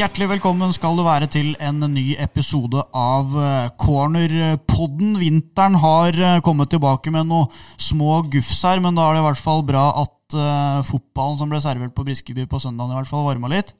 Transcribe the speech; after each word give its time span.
Hjertelig 0.00 0.30
velkommen 0.30 0.70
skal 0.72 0.94
du 0.96 1.02
være 1.04 1.26
til 1.28 1.50
en 1.60 1.82
ny 1.92 2.14
episode 2.24 2.80
av 2.96 3.34
eh, 3.36 3.66
Cornerpodden. 3.82 5.10
Vinteren 5.20 5.76
har 5.82 6.16
eh, 6.16 6.38
kommet 6.40 6.70
tilbake 6.72 7.12
med 7.12 7.28
noen 7.28 7.50
små 7.76 8.22
gufs 8.32 8.62
her, 8.64 8.80
men 8.80 8.96
da 8.96 9.04
er 9.04 9.18
det 9.18 9.20
i 9.20 9.26
hvert 9.26 9.42
fall 9.44 9.60
bra 9.68 9.82
at 10.00 10.38
uh, 10.38 10.80
fotballen 10.88 11.36
som 11.36 11.52
ble 11.52 11.60
servert 11.60 11.92
på 11.92 12.06
Briskeby 12.08 12.48
på 12.48 12.62
søndagen, 12.64 12.94
i 12.94 13.00
hvert 13.02 13.12
fall 13.12 13.28
varma 13.28 13.52
litt. 13.52 13.74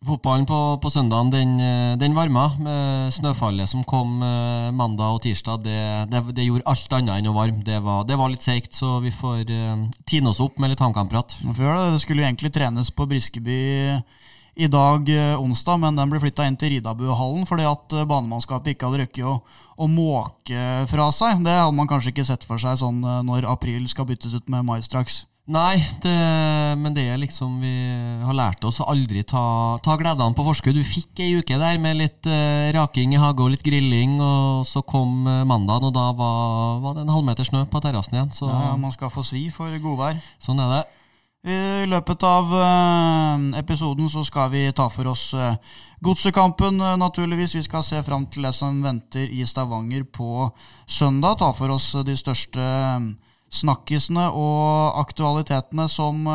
Fotballen 0.00 0.48
på, 0.48 0.62
på 0.80 0.94
søndagen 0.96 1.34
den, 1.34 1.54
den, 2.00 2.16
varma. 2.16 2.48
Med 2.56 3.12
snøfallet 3.12 3.68
som 3.68 3.84
kom 3.84 4.22
mandag 4.80 5.18
og 5.18 5.24
tirsdag, 5.26 5.60
det, 5.66 5.80
det, 6.08 6.24
det, 6.38 6.46
gjorde 6.46 6.70
alt 6.72 7.00
annet 7.02 7.18
enn 7.18 7.32
å 7.34 7.36
varme. 7.36 7.60
Det 7.66 7.82
var, 7.84 8.06
det 8.08 8.16
var 8.16 8.32
litt 8.32 8.46
seigt, 8.46 8.72
så 8.72 8.96
vi 9.04 9.12
får 9.12 9.44
uh, 9.52 9.90
tine 10.08 10.32
oss 10.32 10.40
opp 10.40 10.56
med 10.56 10.72
litt 10.72 10.80
HamKam-prat. 10.80 11.36
Det 11.44 12.00
skulle 12.00 12.24
jo 12.24 12.30
egentlig 12.30 12.56
trenes 12.56 12.94
på 12.96 13.12
Briskeby 13.12 13.66
i 14.56 14.68
dag 14.72 15.08
eh, 15.12 15.36
onsdag, 15.40 15.76
men 15.82 15.98
den 15.98 16.10
ble 16.10 16.20
flytta 16.22 16.46
inn 16.48 16.56
til 16.56 16.72
Ridabuhallen 16.76 17.44
fordi 17.48 17.68
at 17.68 17.92
eh, 17.92 18.08
banemannskapet 18.08 18.72
ikke 18.72 18.88
hadde 18.88 19.04
rukket 19.04 19.28
å, 19.28 19.36
å, 19.76 19.88
måke 19.90 20.66
fra 20.88 21.10
seg. 21.12 21.44
Det 21.44 21.58
hadde 21.60 21.76
man 21.76 21.90
kanskje 21.90 22.14
ikke 22.14 22.24
sett 22.28 22.46
for 22.48 22.60
seg 22.62 22.78
sånn 22.80 23.02
eh, 23.04 23.24
når 23.26 23.48
april 23.52 23.84
skal 23.92 24.08
byttes 24.08 24.36
ut 24.36 24.48
med 24.52 24.64
mai 24.64 24.80
straks. 24.84 25.26
Nei, 25.46 25.76
det, 26.02 26.14
men 26.80 26.90
det 26.96 27.04
er 27.06 27.20
liksom 27.22 27.60
vi 27.62 27.70
har 28.26 28.34
lært 28.34 28.64
oss 28.66 28.80
å 28.82 28.88
aldri 28.90 29.20
ta, 29.22 29.76
ta 29.84 29.94
gledene 30.00 30.34
på 30.34 30.42
forskudd. 30.48 30.74
Du 30.74 30.82
fikk 30.82 31.22
ei 31.22 31.36
uke 31.38 31.60
der 31.60 31.78
med 31.78 32.00
litt 32.00 32.26
uh, 32.26 32.66
raking 32.74 33.14
i 33.14 33.20
hage 33.22 33.44
og 33.44 33.52
litt 33.52 33.62
grilling, 33.62 34.16
og 34.18 34.66
så 34.66 34.82
kom 34.82 35.22
mandagen, 35.22 35.86
og 35.86 35.94
da 35.94 36.08
var, 36.18 36.82
var, 36.82 36.98
det 36.98 37.04
en 37.04 37.14
halvmeter 37.14 37.46
snø 37.46 37.62
på 37.70 37.78
terrassen 37.84 38.18
igjen. 38.18 38.34
Så, 38.34 38.50
ja, 38.50 38.74
man 38.74 38.90
skal 38.96 39.14
få 39.14 39.22
svi 39.22 39.44
for 39.54 39.70
godvær. 39.70 40.18
Sånn 40.42 40.64
er 40.66 40.80
det. 40.80 40.82
I 41.46 41.86
løpet 41.86 42.24
av 42.26 42.48
eh, 42.58 43.42
episoden 43.60 44.08
så 44.10 44.24
skal 44.26 44.48
vi 44.50 44.64
ta 44.74 44.88
for 44.90 45.06
oss 45.12 45.28
eh, 45.38 45.54
godsekampen, 46.02 46.80
eh, 46.82 46.96
naturligvis. 46.98 47.54
Vi 47.54 47.62
skal 47.62 47.84
se 47.86 48.00
fram 48.02 48.24
til 48.26 48.48
det 48.48 48.50
som 48.56 48.80
venter 48.82 49.30
i 49.30 49.46
Stavanger 49.46 50.02
på 50.10 50.48
søndag. 50.90 51.38
Ta 51.38 51.52
for 51.54 51.70
oss 51.76 51.92
de 52.02 52.16
største 52.18 52.66
snakkisene 53.54 54.26
og 54.34 54.98
aktualitetene 55.04 55.86
som 55.88 56.26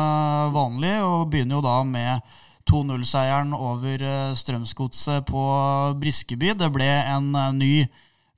vanlig. 0.56 0.94
Og 1.04 1.28
begynner 1.28 1.60
jo 1.60 1.66
da 1.66 1.76
med 1.84 2.32
2-0-seieren 2.72 3.52
over 3.52 4.32
Strømsgodset 4.38 5.28
på 5.28 5.44
Briskeby. 6.00 6.54
Det 6.56 6.72
ble 6.72 6.88
en 6.88 7.34
ny 7.58 7.84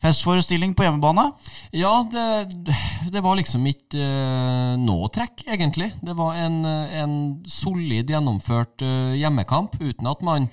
festforestilling 0.03 0.75
på 0.75 0.89
hjemmebane? 0.89 1.31
Ja, 1.71 2.01
det, 2.11 2.75
det 3.13 3.23
var 3.25 3.37
liksom 3.39 3.65
ikke 3.69 4.01
uh, 4.01 4.75
noe 4.81 5.09
trekk, 5.15 5.45
egentlig. 5.51 5.91
Det 6.05 6.15
var 6.19 6.39
en, 6.41 6.63
en 6.65 7.17
solid 7.51 8.11
gjennomført 8.11 8.85
uh, 8.85 9.15
hjemmekamp 9.19 9.77
uten 9.81 10.11
at 10.11 10.23
man, 10.27 10.49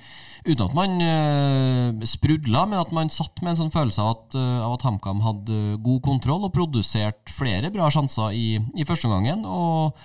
uten 0.48 0.66
at 0.66 0.76
man 0.78 0.98
uh, 1.06 2.08
sprudla, 2.08 2.66
men 2.72 2.82
at 2.82 2.96
man 2.96 3.14
satt 3.14 3.44
med 3.44 3.54
en 3.54 3.62
sånn 3.64 3.76
følelse 3.76 4.02
av 4.02 4.12
at, 4.16 4.40
av 4.40 4.76
at 4.78 4.88
HamKam 4.88 5.24
hadde 5.26 5.62
god 5.86 6.04
kontroll 6.08 6.48
og 6.48 6.56
produsert 6.56 7.32
flere 7.32 7.72
bra 7.74 7.92
sjanser 7.94 8.36
i, 8.36 8.60
i 8.76 8.88
første 8.88 9.10
omgangen. 9.12 9.46
og 9.46 9.98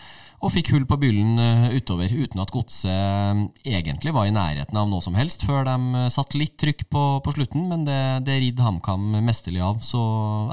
og 0.45 0.53
fikk 0.53 0.73
hull 0.75 0.85
på 0.89 0.99
byllen 1.01 1.41
eh, 1.41 1.67
utover, 1.79 2.13
uten 2.13 2.43
at 2.43 2.53
godset 2.53 2.91
eh, 2.93 3.79
egentlig 3.79 4.13
var 4.15 4.29
i 4.29 4.35
nærheten 4.35 4.77
av 4.77 4.89
noe 4.91 5.05
som 5.05 5.17
helst, 5.17 5.47
før 5.49 5.65
de 5.69 5.77
satte 6.07 6.15
satt 6.17 6.35
litt 6.39 6.57
trykk 6.59 6.87
på, 6.91 7.01
på 7.23 7.33
slutten, 7.37 7.67
men 7.71 7.85
det, 7.87 8.01
det 8.27 8.39
ridde 8.41 8.65
HamKam 8.65 9.19
mesterlig 9.23 9.61
av. 9.63 9.83
Så 9.85 10.01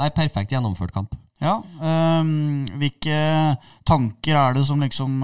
er 0.04 0.12
perfekt 0.14 0.52
gjennomført 0.54 0.94
kamp. 0.94 1.16
Ja, 1.44 1.58
um, 1.60 2.64
Hvilke 2.80 3.18
tanker 3.84 4.38
er 4.40 4.56
det 4.56 4.64
som 4.68 4.80
liksom 4.80 5.20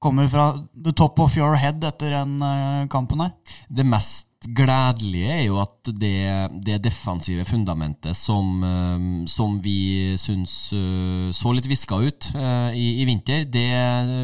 kommer 0.00 0.28
fra 0.30 0.52
the 0.72 0.94
top 0.96 1.18
of 1.20 1.36
your 1.36 1.58
head 1.58 1.84
etter 1.84 2.14
den 2.14 2.88
kampen 2.88 3.20
her? 3.20 3.34
Det 3.68 3.84
mest 3.84 4.27
gledelige 4.54 5.32
er 5.32 5.42
jo 5.46 5.58
at 5.60 5.90
det, 5.98 6.48
det 6.64 6.78
defensive 6.84 7.44
fundamentet 7.48 8.16
som, 8.16 8.62
eh, 8.64 9.04
som 9.30 9.58
vi 9.64 10.14
syns 10.20 10.70
eh, 10.76 11.28
så 11.36 11.52
litt 11.54 11.68
viska 11.68 11.98
ut 12.00 12.30
eh, 12.34 12.70
i, 12.78 12.86
i, 13.02 13.06
vinter, 13.08 13.44
det 13.48 13.68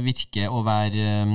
virker 0.04 0.52
å 0.52 0.62
være 0.64 1.26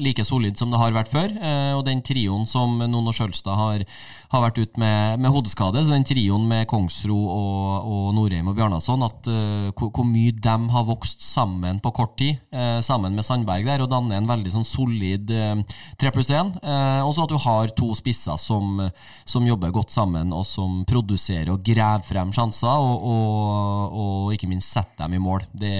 like 0.00 0.24
solid 0.26 0.58
som 0.58 0.72
det 0.72 0.80
har 0.80 0.94
vært 0.94 1.12
før. 1.12 1.32
Og 1.74 1.82
den 1.86 2.00
trioen 2.04 2.46
som 2.48 2.78
Nono 2.78 3.12
Sjølstad 3.14 3.56
har, 3.58 3.84
har 4.32 4.42
vært 4.46 4.60
ute 4.60 4.80
med, 4.80 5.20
med, 5.20 5.30
hodeskade, 5.34 5.82
så 5.82 5.94
den 5.94 6.06
trioen 6.06 6.46
med 6.48 6.66
Kongsro 6.70 7.16
og, 7.16 7.88
og 7.88 8.06
Norheim 8.16 8.48
og 8.50 8.56
Bjarnason, 8.58 9.04
at 9.06 9.28
hvor, 9.76 10.04
mye 10.08 10.34
de 10.34 10.54
har 10.74 10.86
vokst 10.88 11.22
sammen 11.24 11.80
på 11.82 11.92
kort 11.96 12.16
tid, 12.20 12.40
sammen 12.84 13.16
med 13.16 13.26
Sandberg 13.26 13.66
der, 13.68 13.84
og 13.84 13.90
danner 13.92 14.20
en 14.20 14.30
veldig 14.30 14.54
sånn 14.54 14.68
solid 14.68 15.30
tre 16.00 16.12
pluss 16.14 16.32
én. 16.34 16.52
Og 17.04 17.14
så 17.14 17.26
at 17.26 17.34
du 17.34 17.38
har 17.44 17.72
to 17.76 17.93
to 17.94 18.00
spisser 18.00 18.36
som, 18.40 18.82
som, 19.24 19.46
jobber 19.46 19.72
godt 19.74 19.94
sammen, 19.94 20.32
og 20.34 20.44
som 20.48 20.82
produserer 20.88 21.52
og 21.54 21.62
graver 21.64 22.04
frem 22.04 22.32
sjanser, 22.34 22.68
og, 22.68 23.06
og, 23.06 23.94
og 24.02 24.34
ikke 24.34 24.50
minst 24.50 24.74
setter 24.74 25.06
dem 25.06 25.16
i 25.16 25.22
mål. 25.22 25.46
Det, 25.52 25.72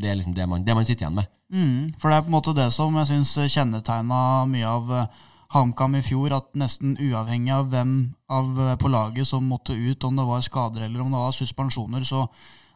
det 0.00 0.10
er 0.10 0.18
liksom 0.18 0.36
det 0.36 0.48
man, 0.48 0.64
det 0.64 0.78
man, 0.78 0.86
sitter 0.88 1.06
igjen 1.06 1.20
med. 1.20 1.30
Mm, 1.52 1.92
for 2.00 2.08
det 2.08 2.16
er 2.16 2.24
på 2.24 2.32
en 2.32 2.38
måte 2.38 2.56
det 2.56 2.70
som 2.72 2.96
jeg 2.96 3.10
syns 3.10 3.34
kjennetegna 3.52 4.22
mye 4.48 4.70
av 4.70 4.96
eh, 4.96 5.20
HamKam 5.52 5.98
i 5.98 6.06
fjor, 6.06 6.32
at 6.32 6.48
nesten 6.56 6.94
uavhengig 6.96 7.52
av 7.52 7.68
hvem 7.74 7.92
av 8.32 8.56
eh, 8.56 8.74
på 8.80 8.88
laget 8.92 9.28
som 9.28 9.44
måtte 9.50 9.76
ut, 9.76 10.08
om 10.08 10.16
det 10.16 10.28
var 10.28 10.44
skader 10.46 10.86
eller 10.86 11.04
om 11.04 11.12
det 11.12 11.20
var 11.20 11.36
suspensjoner, 11.36 12.08
så 12.08 12.24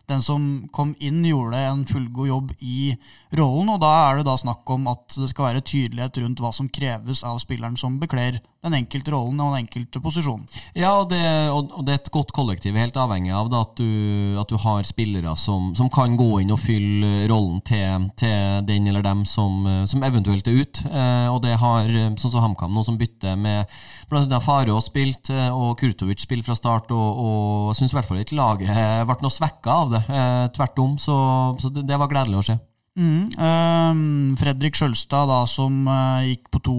den 0.06 0.22
som 0.22 0.69
kom 0.72 0.94
inn, 1.03 1.25
gjorde 1.27 1.59
en 1.66 1.83
fullgod 1.87 2.28
jobb 2.28 2.53
i 2.62 2.94
rollen. 3.34 3.72
Og 3.75 3.81
da 3.83 3.93
er 4.04 4.21
det 4.21 4.28
da 4.28 4.37
snakk 4.38 4.69
om 4.71 4.87
at 4.93 5.16
det 5.19 5.31
skal 5.33 5.48
være 5.48 5.65
tydelighet 5.66 6.21
rundt 6.22 6.43
hva 6.43 6.53
som 6.54 6.71
kreves 6.71 7.25
av 7.27 7.41
spilleren 7.43 7.78
som 7.81 7.98
bekler 8.03 8.38
den 8.66 8.78
enkelte 8.82 9.15
rollen 9.15 9.41
og 9.43 9.54
den 9.54 9.65
enkelte 9.65 10.03
posisjonen. 10.03 10.47
Ja, 10.77 10.93
og 11.00 11.10
det, 11.12 11.22
og 11.50 11.82
det 11.87 11.94
er 11.94 12.00
et 12.00 12.12
godt 12.15 12.32
kollektiv. 12.37 12.77
Helt 12.78 12.97
avhengig 13.00 13.34
av 13.34 13.50
det, 13.53 13.62
at, 13.62 13.81
du, 13.81 14.41
at, 14.41 14.50
du, 14.50 14.59
har 14.62 14.87
spillere 14.88 15.37
som, 15.41 15.72
som, 15.78 15.91
kan 15.93 16.16
gå 16.19 16.43
inn 16.43 16.53
og 16.54 16.60
fylle 16.60 17.27
rollen 17.31 17.62
til, 17.66 18.09
til 18.19 18.66
den 18.69 18.91
eller 18.91 19.04
dem 19.06 19.25
som, 19.28 19.65
som 19.88 20.04
eventuelt 20.06 20.49
er 20.50 20.60
ute. 20.60 20.87
Eh, 20.91 21.28
og 21.32 21.41
det 21.47 21.56
har, 21.60 21.91
sånn 22.19 22.34
som 22.34 22.44
HamKam 22.44 22.75
nå, 22.75 22.84
som 22.87 22.99
bytter 23.00 23.38
med 23.41 23.71
bl.a. 24.10 24.41
Farås 24.43 24.91
spilt, 24.91 25.31
eh, 25.33 25.50
og 25.50 25.77
Kurtovic 25.81 26.22
spilt 26.22 26.47
fra 26.47 26.56
start, 26.59 26.93
og, 26.94 27.72
jeg 27.72 27.81
syns 27.81 27.94
i 27.94 27.98
hvert 27.98 28.09
fall 28.09 28.22
ikke 28.22 28.38
laget 28.38 28.72
ble 29.06 29.19
noe 29.22 29.34
svekka 29.34 29.77
av 29.83 29.93
det. 29.94 30.03
Eh, 30.09 30.47
tvert 30.56 30.83
om, 30.83 30.97
så, 31.00 31.19
så 31.60 31.71
det, 31.72 31.87
det, 31.88 32.00
var 32.00 32.10
gledelig 32.10 32.41
å 32.41 32.47
se. 32.50 32.59
Mm, 32.97 33.22
eh, 33.37 34.03
Fredrik 34.41 34.78
Sjølstad, 34.78 35.28
da, 35.31 35.43
som 35.50 35.84
eh, 35.91 36.33
gikk 36.33 36.50
på 36.54 36.62
to 36.65 36.78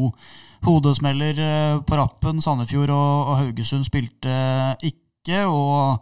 hodesmeller 0.66 1.40
eh, 1.42 1.80
på 1.86 2.00
rappen. 2.00 2.42
Sandefjord 2.44 2.94
og, 2.94 3.32
og 3.32 3.40
Haugesund 3.42 3.88
spilte 3.88 4.38
ikke, 4.86 5.44
og 5.46 6.00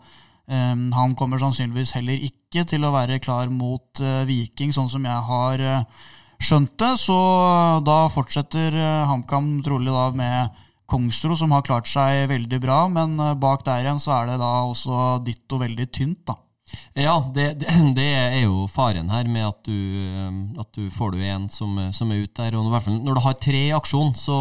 um, 0.47 0.91
han 0.93 1.15
kommer 1.17 1.41
sannsynligvis 1.41 1.95
heller 1.97 2.27
ikke 2.27 2.65
til 2.69 2.85
å 2.85 2.93
være 2.93 3.21
klar 3.23 3.49
mot 3.51 4.03
uh, 4.03 4.23
Viking, 4.29 4.73
sånn 4.75 4.91
som 4.91 5.07
jeg 5.07 5.25
har 5.29 5.65
skjønt 6.39 6.75
det. 6.81 6.93
Så 7.01 7.17
da 7.87 7.99
fortsetter 8.13 8.77
uh, 8.77 9.09
HamKam 9.09 9.57
trolig 9.65 9.91
da 9.93 10.07
med 10.15 10.63
Kongsro, 10.85 11.33
som 11.33 11.55
har 11.55 11.65
klart 11.65 11.89
seg 11.89 12.27
veldig 12.29 12.61
bra, 12.61 12.83
men 12.93 13.17
bak 13.41 13.65
der 13.65 13.87
igjen 13.87 13.97
så 14.01 14.19
er 14.19 14.29
det 14.29 14.41
da 14.43 14.51
også 14.69 15.15
ditto 15.25 15.57
veldig 15.57 15.87
tynt, 15.89 16.21
da. 16.29 16.37
Ja, 16.97 17.15
det, 17.35 17.59
det, 17.61 17.73
det, 17.97 18.07
er 18.15 18.39
jo 18.45 18.65
faren 18.71 19.11
her 19.13 19.27
med 19.29 19.47
at 19.47 19.67
du, 19.67 19.77
at 20.61 20.69
du 20.75 20.89
får 20.93 21.13
du 21.13 21.21
en 21.23 21.49
som, 21.53 21.77
som 21.93 22.11
er 22.11 22.23
ute 22.25 22.41
der. 22.41 22.57
og 22.57 22.65
i 22.67 22.73
hvert 22.73 22.87
fall 22.87 23.01
Når 23.05 23.17
du 23.17 23.23
har 23.25 23.37
tre 23.37 23.61
i 23.67 23.75
aksjon, 23.75 24.15
så 24.17 24.37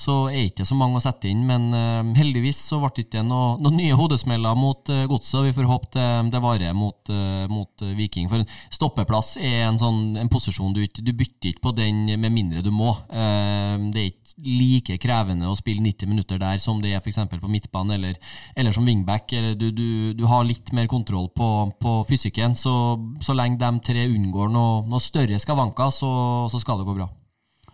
så 0.00 0.14
er 0.30 0.38
det 0.38 0.50
ikke 0.54 0.66
så 0.68 0.76
mange 0.78 0.96
å 0.96 1.04
sette 1.04 1.28
inn. 1.28 1.42
Men 1.48 1.68
uh, 1.74 2.12
heldigvis 2.16 2.62
så 2.70 2.80
ble 2.80 2.92
det 2.96 3.06
ikke 3.06 3.24
noen 3.26 3.60
noe 3.60 3.74
nye 3.76 3.96
hodesmeller 3.98 4.56
mot 4.56 4.88
uh, 4.92 5.04
Godset. 5.10 5.42
Vi 5.50 5.56
får 5.58 5.68
håpe 5.68 5.90
det, 5.96 6.08
det 6.32 6.40
varer 6.42 6.76
mot, 6.76 7.12
uh, 7.12 7.44
mot 7.52 7.84
Viking. 7.98 8.30
For 8.30 8.40
en 8.40 8.48
stoppeplass 8.72 9.34
er 9.36 9.66
en, 9.66 9.80
sånn, 9.80 10.16
en 10.20 10.32
posisjon 10.32 10.72
du, 10.76 10.82
du 10.88 11.12
bytter 11.12 11.52
ikke 11.52 11.66
på 11.68 11.74
den 11.76 12.06
med 12.16 12.32
mindre 12.32 12.64
du 12.64 12.70
må. 12.72 12.94
det 13.10 14.00
er 14.00 14.08
ikke 14.08 14.18
like 14.40 14.96
krevende 15.02 15.48
å 15.50 15.56
spille 15.58 15.82
90 15.84 16.08
minutter 16.08 16.38
der 16.40 16.60
som 16.62 16.80
det 16.80 16.94
er 16.94 17.02
f.eks. 17.02 17.18
på 17.28 17.50
midtbanen 17.50 17.96
eller, 17.98 18.16
eller 18.56 18.72
som 18.72 18.86
wingback. 18.88 19.32
Eller 19.36 19.56
du, 19.58 19.68
du, 19.74 19.88
du, 20.16 20.24
har 20.30 20.48
litt 20.48 20.72
mer 20.76 20.88
kontroll 20.88 21.28
på, 21.36 21.50
på 21.80 21.96
fysikken. 22.08 22.56
Så, 22.56 22.72
så 23.20 23.36
lenge 23.36 23.60
de 23.60 23.84
tre 23.84 24.08
unngår 24.08 24.52
noe, 24.52 24.84
noe 24.88 25.04
større 25.04 25.40
skavanker, 25.42 25.92
så, 25.92 26.12
så 26.52 26.62
skal 26.62 26.80
det 26.80 26.88
gå 26.88 26.96
bra. 27.02 27.10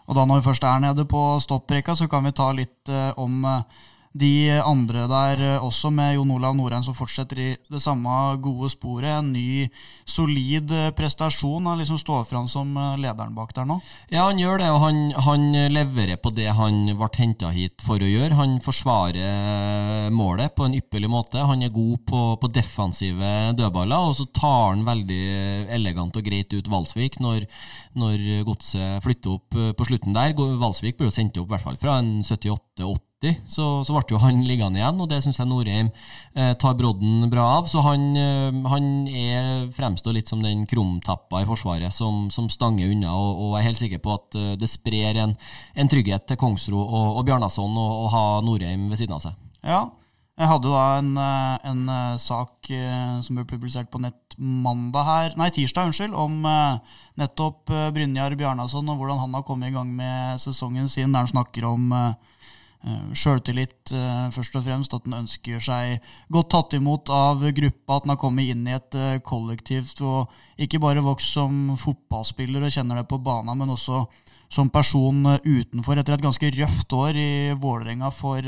Og 0.06 0.16
da 0.16 0.24
når 0.24 0.40
vi 0.40 0.46
først 0.46 0.64
er 0.64 0.82
nede 0.82 1.04
på 1.08 1.22
stopprekka, 1.42 1.94
så 1.98 2.08
kan 2.10 2.24
vi 2.26 2.34
ta 2.36 2.50
litt 2.54 2.90
eh, 2.92 3.10
om 3.18 3.44
eh, 3.44 3.84
de 4.16 4.50
andre 4.62 5.04
der 5.10 5.42
eh, 5.44 5.64
også, 5.64 5.90
med 5.94 6.14
Jon 6.16 6.32
Olav 6.36 6.56
Norheim 6.56 6.84
som 6.84 6.96
fortsetter 6.96 7.40
i 7.42 7.48
det 7.72 7.80
samme 7.82 8.10
gode 8.42 8.70
sporet. 8.72 9.10
En 9.18 9.32
ny, 9.34 9.66
solid 10.08 10.72
eh, 10.72 10.90
prestasjon. 10.96 11.66
Han 11.68 11.80
liksom 11.80 12.00
står 12.00 12.24
fram 12.28 12.48
som 12.50 12.72
eh, 12.76 12.96
lederen 13.02 13.34
bak 13.36 13.54
der 13.56 13.68
nå. 13.68 13.78
Ja, 14.12 14.26
han 14.28 14.40
gjør 14.40 14.62
det, 14.62 14.70
og 14.72 14.80
han, 14.84 15.00
han 15.26 15.46
leverer 15.72 16.20
på 16.22 16.32
det 16.36 16.48
han 16.56 16.84
ble 16.96 17.10
henta 17.16 17.52
hit 17.54 17.84
for 17.84 18.02
å 18.02 18.10
gjøre. 18.10 18.38
Han 18.38 18.58
forsvarer 18.64 20.10
målet 20.14 20.54
på 20.56 20.66
en 20.66 20.76
ypperlig 20.78 21.10
måte. 21.12 21.44
Han 21.46 21.64
er 21.64 21.74
god 21.74 22.04
på, 22.08 22.22
på 22.40 22.52
defensive 22.54 23.32
dødballer, 23.58 24.10
og 24.10 24.16
så 24.18 24.28
tar 24.36 24.72
han 24.72 24.86
veldig 24.86 25.22
elegant 25.76 26.16
og 26.16 26.26
greit 26.26 26.52
ut 26.54 26.70
Valsvik 26.70 27.20
når, 27.22 27.46
når 27.98 28.46
godset 28.48 29.04
flytter 29.04 29.36
opp 29.36 29.58
på 29.76 29.88
slutten 29.88 30.16
der. 30.16 30.36
Valsvik 30.36 30.98
blir 30.98 31.10
jo 31.10 31.16
sendt 31.16 31.38
opp 31.40 31.50
i 31.50 31.56
hvert 31.56 31.66
fall 31.66 31.80
fra 31.80 31.98
en 32.00 32.18
78-80 32.24 33.05
så, 33.24 33.64
så, 33.80 33.94
ble 33.94 34.12
jo 34.12 34.18
han 34.20 34.42
liggende 34.44 34.76
igjen, 34.76 34.98
og 35.00 35.08
det 35.08 35.22
syns 35.24 35.38
jeg 35.40 35.48
Norheim 35.48 35.88
eh, 36.36 36.52
tar 36.60 36.76
brodden 36.76 37.30
bra 37.32 37.46
av. 37.56 37.68
Så 37.70 37.80
han, 37.80 38.10
eh, 38.12 38.58
han 38.68 39.08
er, 39.08 39.68
fremstår 39.72 40.18
litt 40.18 40.28
som 40.28 40.42
den 40.44 40.66
krumtappa 40.68 41.40
i 41.40 41.48
Forsvaret 41.48 41.94
som, 41.96 42.26
som 42.30 42.50
stanger 42.52 42.92
unna, 42.92 43.14
og, 43.16 43.30
og, 43.40 43.54
jeg 43.56 43.62
er 43.62 43.68
helt 43.70 43.80
sikker 43.80 44.02
på 44.04 44.16
at 44.18 44.36
eh, 44.36 44.54
det 44.60 44.68
sprer 44.68 45.22
en, 45.22 45.32
en 45.74 45.92
trygghet 45.92 46.28
til 46.28 46.40
Kongsro 46.40 46.82
og, 46.82 47.16
og 47.16 47.24
Bjarnason 47.28 47.80
å 47.80 48.10
ha 48.12 48.26
Norheim 48.44 48.90
ved 48.92 49.00
siden 49.00 49.16
av 49.16 49.24
seg. 49.24 49.40
Ja, 49.64 49.86
jeg 50.36 50.52
hadde 50.52 50.68
da 50.68 50.84
en, 50.98 51.10
eh, 51.16 51.56
en, 51.72 51.82
en 51.88 52.20
sak 52.20 52.68
eh, 52.68 53.16
som 53.24 53.40
ble 53.40 53.48
publisert 53.48 53.88
på 53.88 54.02
nett 54.04 54.36
mandag 54.36 55.08
her, 55.08 55.34
nei 55.40 55.48
tirsdag, 55.56 55.88
unnskyld, 55.88 56.12
om 56.12 56.44
nettopp 57.16 57.72
Brynjar 57.96 58.36
Bjarnason 58.36 58.92
og 58.92 59.00
hvordan 59.00 59.22
han 59.22 59.32
har 59.38 59.46
kommet 59.48 59.72
i 59.72 59.76
gang 59.78 59.88
med 59.96 60.36
sesongen 60.42 60.92
sin, 60.92 61.16
der 61.16 61.24
han 61.24 61.32
snakker 61.32 61.64
om 61.72 61.88
Eh, 61.96 62.12
sjøltillit, 63.16 63.92
eh, 63.92 64.28
først 64.30 64.56
og 64.58 64.64
fremst. 64.66 64.94
At 64.94 65.06
han 65.06 65.22
ønsker 65.22 65.62
seg 65.62 66.00
godt 66.32 66.50
tatt 66.54 66.76
imot 66.78 67.10
av 67.10 67.42
gruppa. 67.56 67.96
At 67.96 68.06
han 68.06 68.14
har 68.14 68.20
kommet 68.20 68.50
inn 68.52 68.66
i 68.66 68.76
et 68.76 68.94
eh, 68.94 69.18
kollektivt 69.24 70.02
og 70.06 70.32
ikke 70.58 70.80
bare 70.82 71.04
vokst 71.04 71.34
som 71.36 71.76
fotballspiller 71.80 72.62
og 72.62 72.72
kjenner 72.72 73.00
det 73.00 73.08
på 73.10 73.20
banen, 73.22 73.56
men 73.58 73.74
også 73.74 74.04
som 74.48 74.70
person 74.70 75.24
utenfor, 75.42 75.98
etter 75.98 76.14
et 76.14 76.22
ganske 76.22 76.50
røft 76.54 76.92
år 76.94 77.16
i 77.18 77.30
Vålerenga 77.58 78.12
for, 78.14 78.46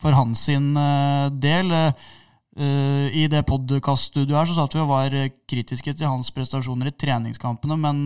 for 0.00 0.16
hans 0.16 0.46
sin 0.48 0.70
del. 1.36 1.74
I 2.56 3.26
det 3.28 3.42
podkaststudioet 3.44 4.38
her 4.38 4.48
så 4.48 4.56
satt 4.56 4.72
vi 4.72 4.80
og 4.80 4.88
var 4.88 5.12
kritiske 5.44 5.92
til 5.92 6.08
hans 6.08 6.32
prestasjoner 6.32 6.88
i 6.88 6.94
treningskampene, 6.96 7.76
men 7.76 8.00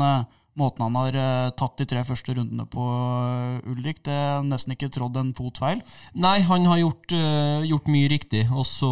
måten 0.58 0.86
han 0.86 0.98
har 0.98 1.16
uh, 1.16 1.50
tatt 1.58 1.78
de 1.80 1.86
tre 1.88 2.02
første 2.06 2.34
rundene 2.36 2.66
på, 2.70 2.84
uh, 2.84 3.70
Ulrik. 3.70 4.02
Det 4.06 4.14
er 4.14 4.46
nesten 4.46 4.74
ikke 4.74 4.90
trådd 4.92 5.18
en 5.20 5.34
fot 5.36 5.60
feil. 5.62 5.82
Nei, 6.14 6.38
han 6.46 6.66
har 6.70 6.80
gjort, 6.82 7.14
uh, 7.14 7.66
gjort 7.68 7.90
mye 7.92 8.10
riktig. 8.12 8.46
Og 8.50 8.66
så 8.68 8.90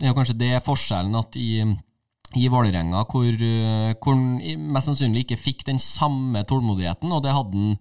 er 0.00 0.16
kanskje 0.16 0.38
det 0.40 0.54
forskjellen 0.66 1.18
at 1.20 1.38
i 1.40 1.50
i 2.34 2.48
Vålerenga, 2.48 3.04
hvor, 3.06 3.24
eh, 3.24 3.94
han 4.06 4.24
mest 4.72 4.90
sannsynlig 4.90 5.24
ikke 5.24 5.38
fikk 5.38 5.64
den 5.66 5.78
samme 5.78 6.42
tålmodigheten. 6.44 7.12
Og 7.12 7.22
det 7.22 7.32
hadde 7.32 7.54
han 7.56 7.76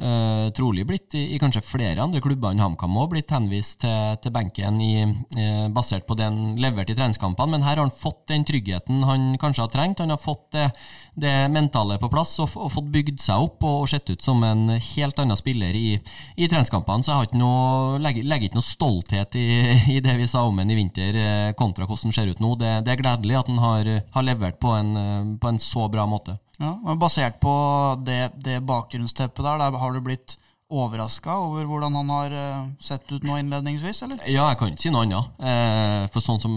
uh, 0.00 0.48
trolig 0.56 0.86
blitt 0.88 1.14
i, 1.14 1.34
i, 1.34 1.38
kanskje 1.38 1.62
flere 1.64 2.00
andre 2.02 2.22
klubber 2.24 2.50
enn 2.50 2.62
HamKam 2.62 2.96
òg, 2.96 3.10
blitt 3.12 3.30
henvist 3.34 3.80
til, 3.84 4.16
til 4.22 4.32
benken 4.32 4.80
i, 4.80 5.04
uh, 5.04 5.68
basert 5.74 6.06
på 6.08 6.16
det 6.18 6.30
han 6.30 6.56
leverte 6.60 6.94
i 6.94 6.98
treningskampene. 6.98 7.54
Men 7.54 7.66
her 7.66 7.76
har 7.76 7.84
han 7.84 7.94
fått 7.94 8.24
den 8.32 8.46
tryggheten 8.48 9.04
han 9.06 9.36
kanskje 9.40 9.66
har 9.66 9.74
trengt. 9.74 10.02
Han 10.02 10.14
har 10.14 10.20
fått 10.20 10.48
det, 10.56 10.70
det 11.14 11.34
mentale 11.52 12.00
på 12.00 12.10
plass 12.10 12.38
og, 12.40 12.56
og, 12.56 12.70
fått 12.72 12.90
bygd 12.90 13.20
seg 13.22 13.46
opp 13.46 13.62
og, 13.68 13.84
og, 13.84 13.90
sett 13.92 14.10
ut 14.10 14.24
som 14.24 14.42
en 14.46 14.74
helt 14.74 15.22
annen 15.22 15.38
spiller 15.38 15.76
i, 15.76 15.98
i 16.36 16.48
treningskampene. 16.48 17.04
Så 17.04 17.12
jeg 17.12 17.20
har 17.20 17.30
ikke 17.30 17.42
noe, 17.42 18.00
legger, 18.02 18.26
legger 18.26 18.48
ikke 18.48 18.60
noe 18.62 18.70
stolthet 18.70 19.38
i, 19.38 20.00
det 20.00 20.16
vi 20.18 20.30
sa 20.30 20.46
om 20.48 20.58
ham 20.58 20.72
i 20.72 20.78
vinter, 20.78 21.20
kontra 21.58 21.86
hvordan 21.86 22.10
han 22.10 22.16
ser 22.16 22.32
ut 22.32 22.42
nå. 22.42 22.54
Det, 22.58 22.74
det 22.86 22.94
er 22.94 23.02
gledelig 23.04 23.38
at 23.38 23.50
han 23.50 23.60
har 23.62 23.89
har 24.14 24.26
levert 24.26 24.60
på 24.62 24.74
en, 24.76 24.92
eh, 24.96 25.32
på 25.40 25.50
en 25.50 25.58
så 25.62 25.88
bra 25.92 26.06
måte. 26.08 26.38
Ja, 26.60 26.74
og 26.84 27.00
Basert 27.00 27.40
på 27.40 27.54
det, 28.04 28.22
det 28.44 28.60
bakgrunnsteppet 28.68 29.44
der, 29.44 29.60
der 29.62 29.78
har 29.80 29.96
du 29.96 30.00
blitt 30.04 30.36
overraska 30.70 31.34
over 31.34 31.64
hvordan 31.66 31.96
han 31.98 32.10
har 32.14 32.34
uh, 32.34 32.66
sett 32.78 33.08
ut 33.10 33.24
nå 33.26 33.40
innledningsvis, 33.40 34.04
eller? 34.06 34.20
Ja, 34.30 34.44
jeg 34.52 34.58
kan 34.60 34.70
ikke 34.70 34.84
si 34.84 34.92
noe 34.94 35.02
annet. 35.02 35.40
Eh, 35.42 36.04
for 36.14 36.22
sånn 36.22 36.38
som, 36.42 36.52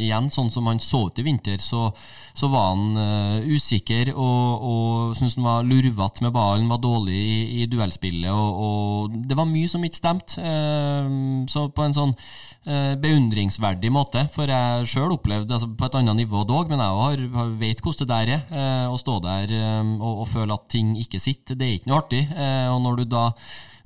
igjen, 0.00 0.30
sånn 0.32 0.48
som 0.54 0.70
han 0.70 0.80
så 0.80 1.02
ut 1.10 1.20
i 1.20 1.24
vinter, 1.26 1.60
så, 1.60 1.90
så 2.32 2.48
var 2.48 2.70
han 2.70 3.44
usikker 3.44 4.14
og, 4.14 4.64
og 4.70 5.18
syntes 5.18 5.36
han 5.36 5.44
var 5.44 5.68
lurvete 5.68 6.24
med 6.24 6.32
ballen, 6.32 6.70
var 6.72 6.80
dårlig 6.80 7.18
i, 7.20 7.40
i 7.60 7.68
duellspillet, 7.68 8.32
og, 8.32 8.64
og, 8.64 9.18
det 9.28 9.36
var 9.36 9.50
mye 9.50 9.68
som 9.68 9.84
ikke 9.84 10.00
stemte. 10.00 10.40
Eh, 10.40 11.12
så 11.52 11.68
på 11.74 11.84
en 11.84 11.96
sånn 11.96 12.16
eh, 12.16 12.59
beundringsverdig 12.66 13.88
måte, 13.92 14.26
for 14.34 14.50
jeg 14.50 14.88
sjøl 14.90 15.14
opplevde 15.14 15.56
altså, 15.56 15.70
på 15.72 15.88
et 15.88 15.96
annet 15.96 16.18
nivå 16.20 16.44
dog, 16.44 16.68
men 16.68 16.82
jeg 16.82 16.98
har, 16.98 17.24
har 17.38 17.56
vet 17.60 17.80
hvordan 17.80 18.04
det 18.04 18.10
der 18.10 18.34
er, 18.34 18.44
eh, 18.52 18.84
å 18.90 19.00
stå 19.00 19.16
der 19.24 19.54
og, 19.96 20.12
og, 20.12 20.28
føle 20.28 20.54
at 20.54 20.68
ting 20.72 20.92
ikke 21.00 21.20
sitter. 21.22 21.56
Det 21.56 21.66
er 21.66 21.74
ikke 21.78 21.90
noe 21.90 22.04
artig. 22.04 22.22
og 22.70 22.80
når 22.84 23.00
du 23.00 23.04
da 23.16 23.24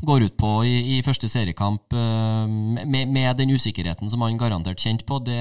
går 0.04 0.24
ut 0.26 0.34
på 0.36 0.50
i, 0.66 0.74
i 0.96 1.02
første 1.06 1.30
seriekamp 1.30 1.94
med, 1.94 3.08
med, 3.08 3.30
den 3.38 3.54
usikkerheten 3.54 4.10
som 4.12 4.20
han 4.26 4.36
garantert 4.36 4.82
kjente 4.82 5.06
på. 5.08 5.20
Det, 5.24 5.38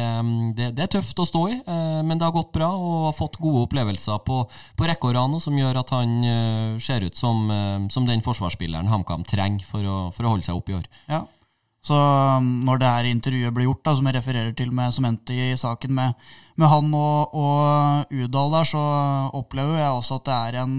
det, 0.56 0.70
det, 0.78 0.86
er 0.86 0.92
tøft 0.94 1.20
å 1.20 1.26
stå 1.28 1.42
i, 1.52 1.58
men 2.06 2.16
det 2.16 2.30
har 2.30 2.36
gått 2.36 2.54
bra 2.56 2.70
og 2.72 3.10
har 3.10 3.18
fått 3.18 3.42
gode 3.44 3.66
opplevelser 3.66 4.22
på, 4.24 4.44
på 4.78 4.88
rekke 4.88 5.10
og 5.10 5.18
rad 5.18 5.36
som 5.44 5.58
gjør 5.58 5.82
at 5.82 5.92
han 5.98 6.16
ser 6.80 7.04
ut 7.04 7.20
som, 7.20 7.50
som, 7.92 8.08
den 8.08 8.24
forsvarsspilleren 8.24 8.92
HamKam 8.94 9.26
trenger 9.28 9.66
for 9.68 9.84
å, 9.84 9.98
for 10.16 10.30
å 10.30 10.36
holde 10.38 10.48
seg 10.48 10.62
oppe 10.62 10.76
i 10.76 10.80
år. 10.80 10.88
Ja. 11.10 11.26
Så 11.84 11.98
um, 11.98 12.46
når 12.64 12.80
det 12.80 12.92
her 12.92 13.10
intervjuet 13.10 13.56
blir 13.56 13.68
gjort, 13.68 13.84
da, 13.84 13.96
som 13.98 14.08
jeg 14.08 14.16
refererer 14.16 14.54
til 14.56 14.72
med, 14.72 14.94
som 14.96 15.08
endte 15.10 15.36
i 15.36 15.50
saken 15.60 15.92
med, 15.98 16.30
med 16.56 16.72
han 16.72 16.94
og, 16.96 17.36
og 17.36 18.14
Udal 18.14 18.56
der, 18.56 18.70
så 18.70 18.84
opplever 19.36 19.82
jeg 19.82 19.92
også 19.92 20.22
at 20.22 20.30
det 20.30 20.38
er 20.38 20.62
en 20.64 20.78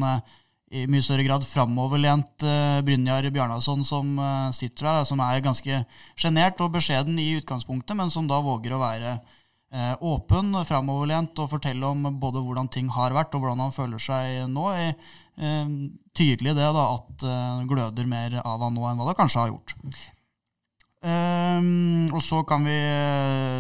i 0.74 0.84
mye 0.90 1.04
større 1.04 1.24
grad 1.26 1.44
framoverlent 1.46 2.44
uh, 2.46 2.80
Brynjar 2.84 3.28
Bjarnason 3.34 3.84
som 3.86 4.16
uh, 4.18 4.50
sitter 4.54 4.88
der, 4.88 5.06
som 5.06 5.22
er 5.22 5.44
ganske 5.44 5.84
sjenert 6.18 6.60
og 6.64 6.74
beskjeden 6.74 7.18
i 7.22 7.34
utgangspunktet, 7.38 7.94
men 7.98 8.10
som 8.10 8.26
da 8.30 8.40
våger 8.42 8.74
å 8.74 8.80
være 8.82 9.12
uh, 9.14 9.94
åpen, 10.14 10.50
framoverlent 10.66 11.38
og 11.42 11.52
fortelle 11.52 11.86
om 11.86 12.08
både 12.20 12.42
hvordan 12.42 12.70
ting 12.74 12.90
har 12.94 13.14
vært 13.14 13.36
og 13.36 13.44
hvordan 13.44 13.66
han 13.66 13.76
føler 13.76 14.02
seg 14.02 14.48
nå. 14.50 14.66
Uh, 15.38 15.70
tydelig 16.14 16.56
det 16.58 16.66
da 16.76 16.88
at 16.94 17.24
gløder 17.66 18.06
mer 18.06 18.36
av 18.42 18.62
han 18.62 18.76
nå 18.76 18.84
enn 18.86 19.00
hva 19.00 19.08
det 19.08 19.16
kanskje 19.18 19.40
har 19.42 19.50
gjort. 19.50 19.74
Og 21.04 22.22
så 22.24 22.38
kan 22.48 22.64
vi 22.64 22.78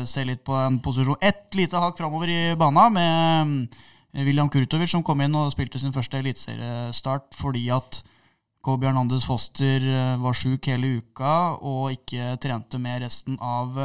se 0.08 0.22
litt 0.24 0.40
på 0.46 0.54
en 0.56 0.78
posisjon. 0.80 1.18
Ett 1.20 1.52
lite 1.58 1.76
hakk 1.76 1.98
framover 1.98 2.30
i 2.32 2.40
bana 2.56 2.86
med 2.92 3.76
William 4.14 4.48
Kurtovic 4.48 4.92
som 4.94 5.04
kom 5.04 5.20
inn 5.24 5.34
og 5.36 5.52
spilte 5.52 5.80
sin 5.82 5.92
første 5.92 6.20
eliteseriestart 6.22 7.36
fordi 7.36 7.66
at 7.74 8.00
Kobe 8.64 8.88
Hernandez 8.88 9.26
Foster 9.28 9.82
eh, 9.84 10.14
var 10.22 10.36
sjuk 10.38 10.70
hele 10.70 10.96
uka 11.02 11.58
og 11.60 11.92
ikke 11.92 12.36
trente 12.40 12.80
med 12.80 13.02
resten 13.04 13.36
av 13.42 13.76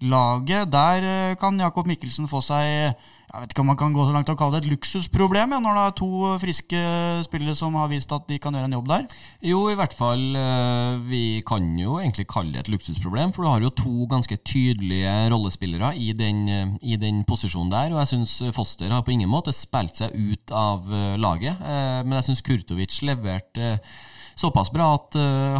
laget. 0.00 0.70
Der 0.72 1.04
eh, 1.04 1.36
kan 1.40 1.58
Jakob 1.60 1.86
Mikkelsen 1.86 2.28
få 2.30 2.42
seg 2.44 2.94
jeg 3.30 3.44
vet 3.44 3.52
ikke 3.52 3.62
om 3.62 3.68
man 3.70 3.76
kan 3.78 3.92
gå 3.94 4.02
så 4.02 4.10
langt 4.10 4.30
og 4.32 4.38
kalle 4.40 4.58
det 4.58 4.64
et 4.64 4.72
luksusproblem, 4.72 5.52
ja, 5.54 5.58
når 5.62 5.76
det 5.76 5.82
er 5.84 5.92
to 6.00 6.30
friske 6.42 6.78
spillere 7.22 7.54
som 7.54 7.76
har 7.78 7.86
vist 7.92 8.10
at 8.10 8.24
de 8.26 8.40
kan 8.42 8.56
gjøre 8.58 8.66
en 8.66 8.74
jobb 8.74 8.88
der? 8.90 9.04
Jo, 9.46 9.60
i 9.70 9.76
hvert 9.78 9.94
fall. 9.94 10.24
Eh, 10.34 10.96
vi 11.06 11.22
kan 11.46 11.68
jo 11.78 12.00
egentlig 12.00 12.26
kalle 12.26 12.56
det 12.56 12.64
et 12.64 12.72
luksusproblem, 12.74 13.30
for 13.30 13.46
du 13.46 13.50
har 13.52 13.62
jo 13.62 13.70
to 13.70 14.08
ganske 14.10 14.34
tydelige 14.42 15.14
rollespillere 15.30 15.92
i 15.94 16.10
den, 16.10 16.42
eh, 16.50 16.74
i 16.82 16.98
den 16.98 17.22
posisjonen 17.22 17.70
der. 17.70 17.94
Og 17.94 18.02
jeg 18.02 18.16
syns 18.16 18.34
Foster 18.56 18.90
har 18.90 19.06
på 19.06 19.14
ingen 19.14 19.30
måte 19.30 19.54
spilt 19.54 20.02
seg 20.02 20.10
ut 20.10 20.50
av 20.50 20.90
laget, 21.22 21.60
men 21.60 22.18
jeg 22.18 22.32
syns 22.32 22.42
Kurtovic 22.42 22.98
leverte 23.06 23.76
såpass 24.40 24.72
bra 24.72 24.94
at 24.96 25.16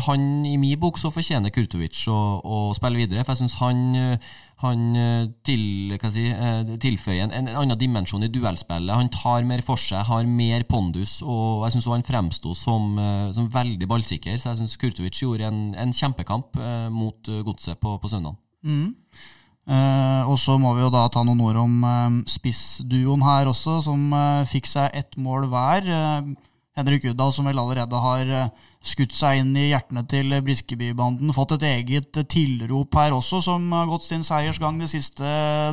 han 0.07 0.47
i 0.49 0.57
min 0.61 0.79
bok 0.81 0.99
så 0.99 1.11
fortjener 1.13 1.53
Kurtovic 1.53 1.99
å, 2.09 2.19
å 2.41 2.61
spille 2.77 3.03
videre. 3.03 3.25
For 3.27 3.37
jeg 3.37 3.45
syns 3.45 3.59
han 3.61 4.21
han 4.61 4.81
eh, 4.97 5.25
til, 5.47 5.95
si, 6.13 6.27
eh, 6.29 6.73
tilføyer 6.83 7.25
en, 7.25 7.33
en, 7.33 7.49
annen 7.63 7.79
dimensjon 7.81 8.27
i 8.27 8.31
duellspillet. 8.33 8.93
Han 8.93 9.11
tar 9.13 9.47
mer 9.49 9.63
for 9.65 9.81
seg, 9.81 10.05
har 10.09 10.29
mer 10.29 10.67
pondus, 10.69 11.21
og 11.25 11.65
jeg 11.65 11.77
syns 11.77 11.89
han 11.89 12.07
fremsto 12.07 12.53
som, 12.59 12.93
eh, 13.01 13.31
som, 13.37 13.49
veldig 13.53 13.89
ballsikker. 13.89 14.37
Så 14.37 14.53
jeg 14.53 14.61
syns 14.61 14.77
Kurtovic 14.81 15.23
gjorde 15.23 15.49
en, 15.49 15.63
en 15.81 15.95
kjempekamp 15.97 16.61
mot 16.93 17.31
Godset 17.47 17.81
på, 17.81 17.97
på 18.03 18.11
søndag. 18.13 18.37
Mm. 18.65 18.93
Uh, 19.71 20.27
og 20.27 20.35
så 20.41 20.57
må 20.59 20.73
vi 20.75 20.83
jo 20.83 20.91
da 20.91 21.05
ta 21.13 21.21
noen 21.23 21.41
ord 21.45 21.59
om 21.61 21.75
uh, 21.85 22.15
spissduoen 22.29 23.23
her 23.23 23.47
også, 23.47 23.77
som 23.87 24.09
uh, 24.11 24.43
fikk 24.49 24.67
seg 24.67 24.97
ett 24.99 25.15
mål 25.21 25.47
hver. 25.53 25.87
Henrik 26.79 27.07
Uddal, 27.13 27.33
som 27.37 27.47
vel 27.47 27.61
allerede 27.61 28.01
har 28.03 28.33
skutt 28.81 29.13
seg 29.13 29.43
inn 29.43 29.53
i 29.59 29.69
hjertene 29.71 30.05
til 30.09 30.33
Briskeby-banden. 30.45 31.35
Fått 31.37 31.57
et 31.59 31.67
eget 31.69 32.17
tilrop 32.33 32.97
her 32.97 33.15
også, 33.17 33.43
som 33.45 33.69
har 33.77 33.91
gått 33.91 34.07
sin 34.09 34.25
seiersgang 34.27 34.81
de 34.81 34.89
siste 34.91 35.25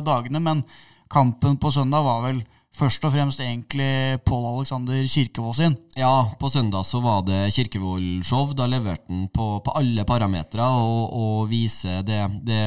dagene. 0.04 0.42
Men 0.44 0.64
kampen 1.12 1.56
på 1.60 1.72
søndag 1.72 2.04
var 2.04 2.24
vel 2.26 2.42
først 2.78 3.04
og 3.06 3.12
fremst 3.14 3.40
egentlig 3.42 4.20
Pål 4.26 4.46
Alexander 4.52 5.06
Kirkevold 5.10 5.56
sin. 5.58 5.76
Ja, 5.98 6.28
på 6.38 6.50
søndag 6.50 6.86
så 6.86 7.00
var 7.02 7.24
det 7.26 7.50
Kirkevold-show. 7.56 8.52
Da 8.54 8.68
leverte 8.70 9.10
han 9.10 9.26
på, 9.34 9.46
på, 9.64 9.72
alle 9.78 10.04
parametere 10.06 10.62
og, 10.62 11.14
og 11.18 11.48
viser 11.50 12.04
det, 12.06 12.20
det 12.46 12.60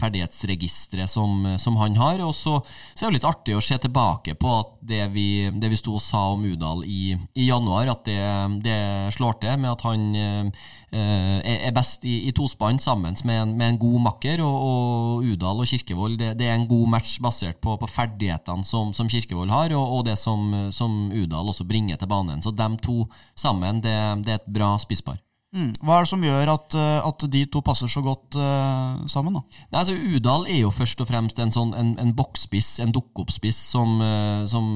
ferdighetsregisteret 0.00 1.10
som, 1.10 1.44
som, 1.60 1.76
han 1.82 1.98
har. 2.00 2.22
Og 2.24 2.32
så, 2.36 2.56
så, 2.94 3.04
er 3.04 3.10
det 3.10 3.18
litt 3.18 3.28
artig 3.28 3.58
å 3.58 3.64
se 3.64 3.76
tilbake 3.82 4.38
på 4.40 4.54
at 4.56 4.72
det 4.88 5.02
vi, 5.12 5.28
det 5.52 5.68
vi 5.72 5.80
sto 5.80 5.98
og 5.98 6.04
sa 6.04 6.24
om 6.32 6.46
Udal 6.48 6.86
i, 6.88 7.12
i 7.36 7.50
januar, 7.50 7.92
at 7.92 8.08
det, 8.08 8.22
det, 8.64 8.78
slår 9.18 9.36
til 9.42 9.60
med 9.60 9.74
at 9.74 9.84
han 9.84 10.08
eh, 10.16 11.68
er 11.68 11.76
best 11.76 12.08
i, 12.08 12.22
i 12.30 12.32
tospann 12.32 12.80
sammen 12.80 13.18
med 13.28 13.42
en, 13.42 13.54
med 13.58 13.74
en, 13.74 13.80
god 13.84 14.00
makker. 14.08 14.40
Og, 14.46 14.56
og 14.70 15.28
Udal 15.28 15.60
og 15.60 15.68
Kirkevold, 15.68 16.16
det, 16.22 16.32
det, 16.40 16.48
er 16.48 16.56
en 16.56 16.68
god 16.70 16.88
match 16.96 17.20
basert 17.20 17.60
på, 17.60 17.76
på 17.76 17.90
ferdighetene 17.90 18.64
som, 18.64 18.94
som 18.96 19.12
Kirkevold 19.12 19.52
har 19.52 19.57
har, 19.58 19.76
og, 19.76 19.98
og 19.98 20.04
det 20.06 20.18
som, 20.18 20.70
som, 20.74 21.08
Udal 21.12 21.52
også 21.52 21.66
bringer 21.68 21.98
til 21.98 22.10
banen. 22.10 22.42
Så 22.42 22.54
de 22.54 22.68
to 22.82 23.06
sammen, 23.36 23.82
det, 23.82 23.96
det 24.24 24.36
er 24.36 24.42
et 24.42 24.52
bra 24.54 24.76
spisspar. 24.78 25.18
Mm. 25.48 25.70
Hva 25.80 25.94
er 25.96 26.04
det 26.04 26.10
som 26.10 26.24
gjør 26.26 26.50
at, 26.52 26.74
eh, 26.76 27.06
at 27.08 27.22
de 27.32 27.40
to 27.48 27.62
passer 27.64 27.88
så 27.88 28.02
godt 28.04 28.36
uh, 28.36 29.00
sammen? 29.08 29.38
da? 29.38 29.40
Nei, 29.72 29.80
altså 29.80 29.94
Udal 29.96 30.42
er 30.44 30.58
jo 30.60 30.72
først 30.76 31.00
og 31.00 31.08
fremst 31.08 31.38
en 31.40 31.52
sånn 31.54 31.70
en, 31.72 31.94
en 32.02 32.10
boksspiss, 32.16 32.74
en 32.84 32.92
dukkoppspiss, 32.92 33.56
som, 33.72 33.94
uh, 33.96 34.44
som 34.50 34.66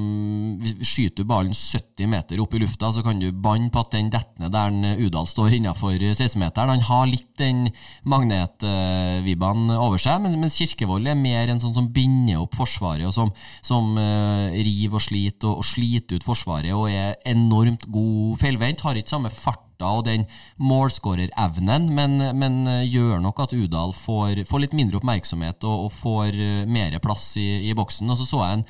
skyter 0.81 1.27
ballen 1.29 1.53
70 1.53 2.09
meter 2.09 2.41
opp 2.41 2.57
i 2.57 2.61
lufta, 2.63 2.89
så 2.89 3.03
kan 3.05 3.21
du 3.21 3.27
banne 3.29 3.69
på 3.69 3.83
at 3.83 3.93
den 3.93 4.09
detter 4.13 4.41
ned 4.41 4.55
der 4.55 5.03
Udal 5.05 5.29
står 5.29 5.59
innafor 5.59 5.93
16-meteren. 5.93 6.73
Han 6.73 6.87
har 6.87 7.05
litt 7.11 7.29
den 7.37 7.67
magnetvibbaen 8.09 9.75
uh, 9.75 9.77
over 9.77 10.01
seg, 10.01 10.23
men, 10.25 10.39
mens 10.41 10.57
Kirkevold 10.57 11.05
er 11.05 11.19
mer 11.19 11.53
en 11.53 11.61
sånn 11.61 11.75
som 11.77 11.91
binder 11.93 12.41
opp 12.41 12.57
Forsvaret, 12.57 13.05
og 13.05 13.13
som, 13.13 13.29
som 13.61 13.93
river 13.93 14.97
og 14.97 15.05
sliter 15.05 15.51
og, 15.51 15.61
og 15.61 15.69
sliter 15.69 16.17
ut 16.17 16.25
Forsvaret, 16.25 16.73
og 16.73 16.89
er 16.89 17.13
enormt 17.29 17.85
god 17.93 18.41
feilvendt. 18.41 18.81
Har 18.87 18.97
ikke 18.97 19.13
samme 19.13 19.29
fart 19.33 19.69
og 19.89 20.05
den 20.07 20.25
målskårerevnen, 20.61 21.89
men, 21.95 22.17
men 22.39 22.59
eh, 22.69 22.83
gjør 22.87 23.21
nok 23.23 23.43
at 23.45 23.55
Udal 23.57 23.93
får, 23.97 24.43
får, 24.49 24.63
litt 24.63 24.75
mindre 24.77 24.99
oppmerksomhet 24.99 25.65
og, 25.67 25.87
og 25.87 25.91
får 25.95 26.37
uh, 26.37 26.69
mer 26.69 26.95
plass 27.03 27.33
i, 27.41 27.47
i, 27.67 27.73
boksen. 27.77 28.09
Og 28.09 28.19
så 28.19 28.27
så 28.29 28.41
jeg 28.43 28.59
en, 28.59 28.65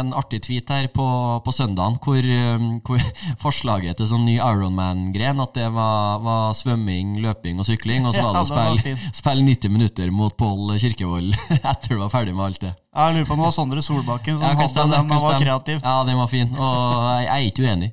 en 0.00 0.12
artig 0.18 0.42
tweet 0.46 0.70
her 0.70 0.90
på, 0.94 1.06
på 1.44 1.54
søndagen 1.54 1.98
hvor, 2.04 2.30
um, 2.58 2.68
hvor, 2.86 3.06
forslaget 3.44 4.00
til 4.00 4.10
sånn 4.10 4.26
ny 4.28 4.36
Ironman-gren 4.38 5.42
at 5.42 5.56
det 5.56 5.70
var, 5.74 6.20
var, 6.24 6.52
svømming, 6.58 7.16
løping 7.24 7.60
og 7.62 7.68
sykling, 7.68 8.06
og 8.08 8.16
så 8.16 8.24
var 8.26 8.38
det 8.40 8.44
å 8.44 8.50
spille, 8.52 9.10
spille 9.16 9.48
90 9.48 9.76
minutter 9.76 10.14
mot 10.14 10.36
Pål 10.36 10.76
Kirkevold 10.80 11.34
etter 11.60 11.94
du 11.94 12.00
var 12.02 12.12
ferdig 12.12 12.36
med 12.36 12.50
alt 12.50 12.64
det. 12.68 12.74
Jeg 12.90 13.14
lurer 13.14 13.26
på 13.26 13.36
om 13.36 13.40
det 13.40 13.46
var 13.46 13.54
Sondre 13.54 13.82
Solbakken 13.86 14.38
som 14.38 14.48
ja, 14.48 14.56
hadde 14.58 14.86
den, 14.90 15.10
han 15.12 15.22
var 15.22 15.36
kreativ. 15.38 15.82
Ja, 15.84 16.00
den 16.06 16.18
var 16.18 16.30
fin, 16.30 16.50
og 16.58 17.20
jeg 17.22 17.30
er 17.30 17.46
ikke 17.46 17.68
uenig. 17.68 17.92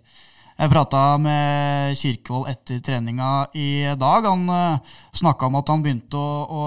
Jeg 0.58 0.72
prata 0.72 1.00
med 1.22 1.94
Kirkevold 2.00 2.48
etter 2.50 2.80
treninga 2.82 3.30
i 3.54 3.94
dag. 3.94 4.26
Han 4.26 4.48
uh, 4.50 4.56
eh, 4.74 4.96
snakka 5.20 5.52
om 5.52 5.58
at 5.60 5.70
han 5.70 5.84
begynte 5.86 6.18
å, 6.18 6.32
å 6.50 6.62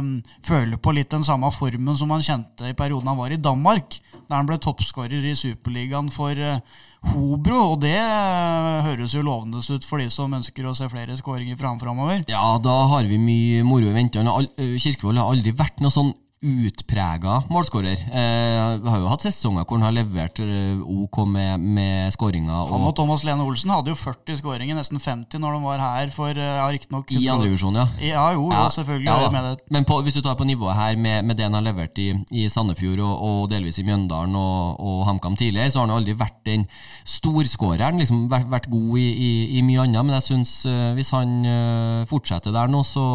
um, 0.00 0.08
føle 0.40 0.78
på 0.80 0.94
litt 0.96 1.12
den 1.12 1.26
samme 1.26 1.50
formen 1.52 1.98
som 2.00 2.14
han 2.14 2.24
kjente 2.24 2.70
i 2.70 2.76
perioden 2.76 3.12
han 3.12 3.20
var 3.20 3.34
i 3.34 3.40
Danmark, 3.40 3.98
der 4.24 4.38
han 4.38 4.48
ble 4.48 4.56
toppskårer 4.56 5.28
i 5.28 5.36
Superligaen 5.36 6.08
for 6.14 6.32
uh, 6.32 6.64
Hobro, 7.12 7.60
og 7.74 7.82
det 7.84 7.98
uh, 8.00 8.80
høres 8.88 9.12
jo 9.12 9.26
lovende 9.26 9.60
ut 9.60 9.84
for 9.84 10.00
de 10.00 10.08
som 10.10 10.32
ønsker 10.32 10.64
å 10.64 10.72
se 10.78 10.88
flere 10.88 11.20
skåringer 11.20 11.60
fra 11.60 11.76
framover. 11.82 12.24
Ja, 12.32 12.56
da 12.56 12.78
har 12.94 13.04
vi 13.04 13.20
mye 13.20 13.66
moro 13.68 13.92
i 13.92 13.98
vente. 13.98 14.24
Kirkevold 14.56 15.20
har 15.20 15.28
aldri 15.28 15.52
vært 15.52 15.84
noe 15.84 15.92
sånn 15.92 16.14
utprega 16.44 17.38
målskårer. 17.48 17.96
Eh, 18.12 18.84
har 18.84 18.98
jo 19.00 19.08
hatt 19.08 19.24
sesonger 19.24 19.64
hvor 19.64 19.78
han 19.78 19.86
har 19.86 19.94
levert 19.96 20.36
eh, 20.44 20.76
OK 20.84 21.22
med, 21.32 21.62
med 21.64 22.12
skåringer. 22.12 22.68
Han 22.68 22.84
og 22.84 22.92
Thomas 22.98 23.24
Lene 23.24 23.46
Olsen 23.46 23.72
hadde 23.72 23.94
jo 23.94 23.96
40 23.96 24.42
skåringer, 24.42 24.76
nesten 24.76 25.00
50 25.00 25.40
når 25.40 25.56
de 25.56 25.62
var 25.64 25.80
her 25.80 26.12
for 26.12 26.36
eh, 26.36 26.58
ja, 26.60 26.66
riktignok 26.68 27.14
I 27.16 27.22
andre 27.32 27.48
divisjon, 27.48 27.78
ja. 27.80 27.86
Ja, 28.04 28.26
jo, 28.36 28.50
ja, 28.52 28.66
selvfølgelig. 28.74 29.08
Ja, 29.08 29.30
med 29.32 29.48
det. 29.48 29.54
Men 29.72 29.88
på, 29.88 29.96
hvis 30.04 30.18
du 30.18 30.20
tar 30.20 30.36
på 30.36 30.44
nivået 30.44 30.76
her 30.76 31.00
med, 31.00 31.24
med 31.24 31.40
det 31.40 31.48
han 31.48 31.56
har 31.56 31.64
levert 31.64 31.96
i, 32.04 32.10
i 32.36 32.46
Sandefjord 32.52 33.00
og, 33.00 33.16
og, 33.16 33.40
delvis 33.50 33.80
i 33.80 33.86
Mjøndalen 33.88 34.36
og, 34.36 34.76
og 34.76 35.06
HamKam 35.08 35.40
tidligere, 35.40 35.72
så 35.72 35.80
har 35.80 35.88
han 35.88 35.96
aldri 35.96 36.18
vært 36.20 36.42
den 36.44 36.68
storskåreren. 37.08 38.02
Liksom 38.04 38.26
vært, 38.28 38.50
vært 38.52 38.70
god 38.70 39.00
i, 39.00 39.08
i, 39.08 39.32
i, 39.56 39.64
mye 39.64 39.86
annet, 39.86 40.04
men 40.04 40.18
jeg 40.18 40.28
syns 40.28 40.54
hvis 40.98 41.14
han 41.16 42.04
fortsetter 42.10 42.52
der 42.52 42.68
nå, 42.70 42.84
så, 42.84 43.06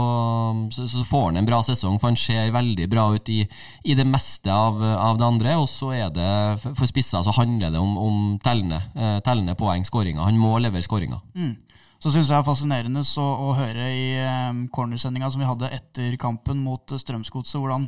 så, 0.73 0.89
så, 0.89 1.05
får 1.05 1.29
han 1.29 1.41
en 1.41 1.47
bra 1.47 1.61
sesong, 1.65 1.99
for 2.01 2.09
han 2.09 2.19
ser 2.19 2.49
veldig 2.55 2.89
bra 2.91 3.10
ut 3.17 3.31
i, 3.31 3.41
i 3.83 3.95
det 3.97 4.05
meste 4.07 4.51
av, 4.53 4.79
av, 4.81 5.19
det 5.19 5.27
andre. 5.27 5.57
Og 5.61 5.67
så 5.69 5.91
er 5.97 6.13
det 6.13 6.29
for 6.63 6.87
spisser 6.89 7.23
så 7.25 7.35
handler 7.35 7.73
det 7.73 7.81
om, 7.81 7.97
om 7.97 8.21
tellende, 8.43 8.81
eh, 8.95 9.19
tellende 9.25 9.57
poeng, 9.59 9.85
skåringer. 9.87 10.23
Han 10.25 10.39
må 10.39 10.55
levere 10.61 10.85
skåringer. 10.85 11.21
Mm. 11.35 11.55
Så 12.01 12.09
syns 12.09 12.31
jeg 12.31 12.33
det 12.33 12.39
er 12.39 12.47
fascinerende 12.47 13.03
å, 13.21 13.27
å 13.45 13.51
høre 13.53 13.89
i 13.93 14.05
um, 14.49 14.63
cornersendinga 14.73 15.29
som 15.29 15.43
vi 15.43 15.49
hadde 15.49 15.69
etter 15.75 16.15
kampen 16.21 16.63
mot 16.65 16.95
Strømsgodset, 16.97 17.59
hvordan 17.61 17.85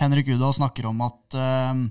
Henrik 0.00 0.30
Udal 0.32 0.54
snakker 0.56 0.88
om 0.88 1.02
at 1.04 1.36
um, 1.36 1.82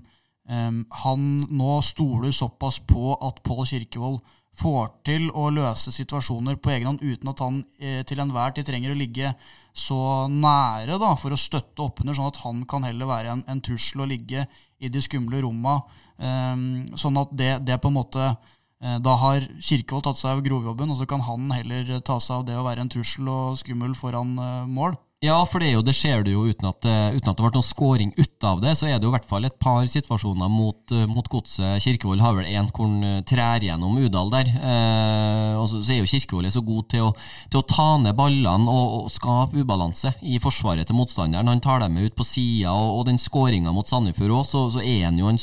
um, 0.50 0.80
han 1.04 1.28
nå 1.54 1.76
stoler 1.86 2.34
såpass 2.34 2.80
på 2.90 3.14
at 3.14 3.44
Pål 3.46 3.68
Kirkevold 3.70 4.18
får 4.60 4.92
til 5.08 5.30
å 5.32 5.48
løse 5.54 5.94
situasjoner 5.96 6.60
på 6.60 6.74
egen 6.74 6.92
hånd 6.92 7.04
uten 7.04 7.32
at 7.32 7.42
han 7.44 7.62
eh, 7.80 8.02
til 8.08 8.22
enhver 8.24 8.54
tid 8.56 8.68
trenger 8.68 8.94
å 8.94 9.00
ligge 9.00 9.34
så 9.80 10.28
nære 10.32 10.98
da, 11.00 11.14
for 11.20 11.32
å 11.34 11.40
støtte 11.40 11.86
oppunder, 11.86 12.18
sånn 12.18 12.32
at 12.32 12.42
han 12.44 12.64
kan 12.70 12.86
heller 12.88 13.10
være 13.10 13.34
en, 13.36 13.44
en 13.48 13.62
trussel 13.64 14.04
å 14.04 14.10
ligge 14.10 14.46
i 14.80 14.92
de 14.92 15.04
skumle 15.04 15.42
romma. 15.46 15.80
Eh, 16.20 16.56
sånn 17.00 17.20
at 17.22 17.36
det, 17.40 17.52
det, 17.68 17.80
på 17.80 17.92
en 17.92 18.00
måte 18.00 18.26
eh, 18.28 18.98
Da 19.04 19.16
har 19.24 19.46
Kirkevold 19.56 20.10
tatt 20.10 20.20
seg 20.20 20.36
av 20.36 20.44
grovjobben, 20.46 20.92
og 20.92 21.00
så 21.00 21.08
kan 21.10 21.24
han 21.28 21.52
heller 21.56 22.00
ta 22.06 22.20
seg 22.20 22.42
av 22.42 22.50
det 22.50 22.58
å 22.60 22.66
være 22.68 22.84
en 22.86 22.92
trussel 22.92 23.30
og 23.32 23.60
skummel 23.62 23.96
foran 23.98 24.36
uh, 24.40 24.66
mål. 24.68 24.98
Ja, 25.20 25.42
for 25.44 25.60
det, 25.60 25.74
jo, 25.74 25.82
det 25.84 25.98
ser 25.98 26.22
du 26.24 26.30
jo 26.32 26.46
uten 26.48 26.70
at, 26.70 26.86
eh, 26.88 27.18
uten 27.18 27.28
at 27.28 27.36
det 27.36 27.44
ble 27.44 27.50
noen 27.52 27.66
scoring 27.68 28.14
ut 28.16 28.46
av 28.48 28.62
det. 28.64 28.72
Så 28.80 28.88
er 28.88 28.96
det 28.96 29.04
jo 29.04 29.10
i 29.12 29.16
hvert 29.18 29.28
fall 29.28 29.44
et 29.44 29.58
par 29.60 29.84
situasjoner 29.84 30.48
mot, 30.48 30.80
eh, 30.96 31.04
mot 31.12 31.28
godset. 31.28 31.84
Kirkevold 31.84 32.24
har 32.24 32.38
vel 32.38 32.48
hvor 32.48 32.88
han 32.88 33.04
eh, 33.04 33.18
trær 33.28 33.60
gjennom 33.60 33.98
Udal 34.00 34.32
der. 34.32 34.48
Eh, 34.48 35.60
og 35.60 35.68
så, 35.68 35.82
så, 35.84 35.92
er 35.92 36.00
jo 36.00 36.08
Kirkevold 36.08 36.48
så 36.56 36.64
god 36.64 36.88
til 36.96 37.10
å, 37.10 37.12
til 37.52 37.60
å 37.60 37.68
ta 37.68 37.90
ned 38.00 38.16
ballene 38.16 38.72
og, 38.72 38.96
og, 38.96 39.12
skape 39.12 39.60
ubalanse 39.60 40.14
i 40.24 40.40
forsvaret 40.40 40.88
til 40.88 40.96
motstanderen. 40.96 41.52
Han 41.52 41.60
tar 41.68 41.84
dem 41.84 42.00
ut 42.00 42.16
på 42.16 42.24
sida, 42.24 42.72
og, 42.72 43.02
og 43.02 43.10
den 43.12 43.20
skåringa 43.20 43.76
mot 43.76 43.92
Sandefjord 43.92 44.38
òg, 44.40 44.48
så, 44.48 44.70
så, 44.72 44.80
er 44.80 45.10
han 45.10 45.20
jo 45.20 45.28
en 45.28 45.42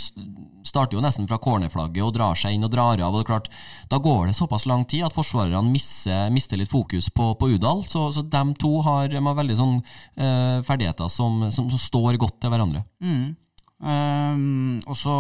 starter 0.67 0.99
jo 0.99 1.03
nesten 1.05 1.29
fra 1.31 1.39
cornerflagget 1.43 2.05
og 2.05 2.13
drar 2.17 2.39
seg 2.39 2.57
inn 2.57 2.67
og 2.67 2.73
drar 2.75 3.01
av. 3.01 3.15
og 3.15 3.21
det 3.21 3.25
er 3.25 3.31
klart, 3.33 3.49
Da 3.91 3.99
går 4.03 4.27
det 4.27 4.37
såpass 4.37 4.67
lang 4.67 4.85
tid 4.85 5.05
at 5.07 5.15
forsvarerne 5.15 5.71
mister, 5.71 6.31
mister 6.31 6.57
litt 6.57 6.71
fokus 6.71 7.09
på, 7.11 7.35
på 7.35 7.49
Udal. 7.55 7.85
Så, 7.89 8.11
så 8.13 8.23
de 8.23 8.45
to 8.59 8.81
har, 8.83 9.09
de 9.09 9.23
veldig 9.23 9.57
sånn 9.57 9.79
eh, 10.17 10.63
ferdigheter 10.67 11.09
som, 11.09 11.51
som, 11.51 11.71
som, 11.71 11.79
står 11.79 12.19
godt 12.19 12.41
til 12.41 12.51
hverandre. 12.51 12.85
Mm. 13.01 13.37
Um, 13.77 14.83
og 14.89 14.97
så 14.97 15.15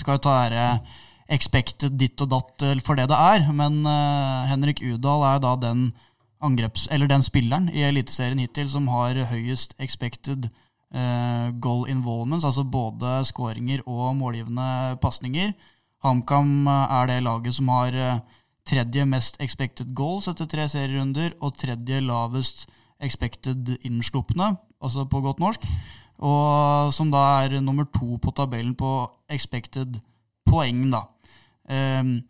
skal 0.00 0.16
vi 0.16 0.22
ta 0.24 0.36
dette 0.48 0.68
expected 1.32 1.98
ditt 2.00 2.20
og 2.24 2.30
datt 2.32 2.64
eh, 2.64 2.80
for 2.84 2.98
det 2.98 3.10
det 3.10 3.18
er, 3.18 3.44
men 3.52 3.82
uh, 3.86 4.48
Henrik 4.48 4.80
Udal 4.84 5.24
er 5.28 5.42
da 5.44 5.54
den 5.60 5.90
angreps, 6.42 6.88
eller 6.90 7.08
den 7.08 7.22
spilleren 7.22 7.68
i 7.70 7.84
Eliteserien 7.86 8.40
hittil 8.42 8.68
som 8.72 8.88
har 8.92 9.20
høyest 9.30 9.76
expected 9.78 10.48
goal 10.92 11.86
involvements, 11.88 12.44
altså 12.44 12.66
både 12.68 13.22
skåringer 13.24 13.80
og 13.88 14.16
målgivende 14.18 14.98
pasninger. 15.00 15.54
HamKam 16.04 16.66
er 16.68 17.06
det 17.08 17.22
laget 17.22 17.54
som 17.56 17.70
har 17.72 17.96
tredje 18.68 19.06
mest 19.08 19.38
expected 19.40 19.94
goals 19.96 20.28
etter 20.28 20.50
tre 20.50 20.68
serierunder, 20.68 21.32
og 21.40 21.56
tredje 21.56 22.02
lavest 22.04 22.66
expected 23.02 23.76
innslupne, 23.82 24.52
altså 24.82 25.06
på 25.08 25.22
godt 25.24 25.40
norsk. 25.42 25.66
Og 26.22 26.92
som 26.94 27.10
da 27.10 27.22
er 27.42 27.60
nummer 27.60 27.88
to 27.90 28.18
på 28.22 28.34
tabellen 28.36 28.76
på 28.78 28.92
expected 29.30 29.98
poeng, 30.46 30.84
da. 30.92 31.06
Um, 31.72 32.20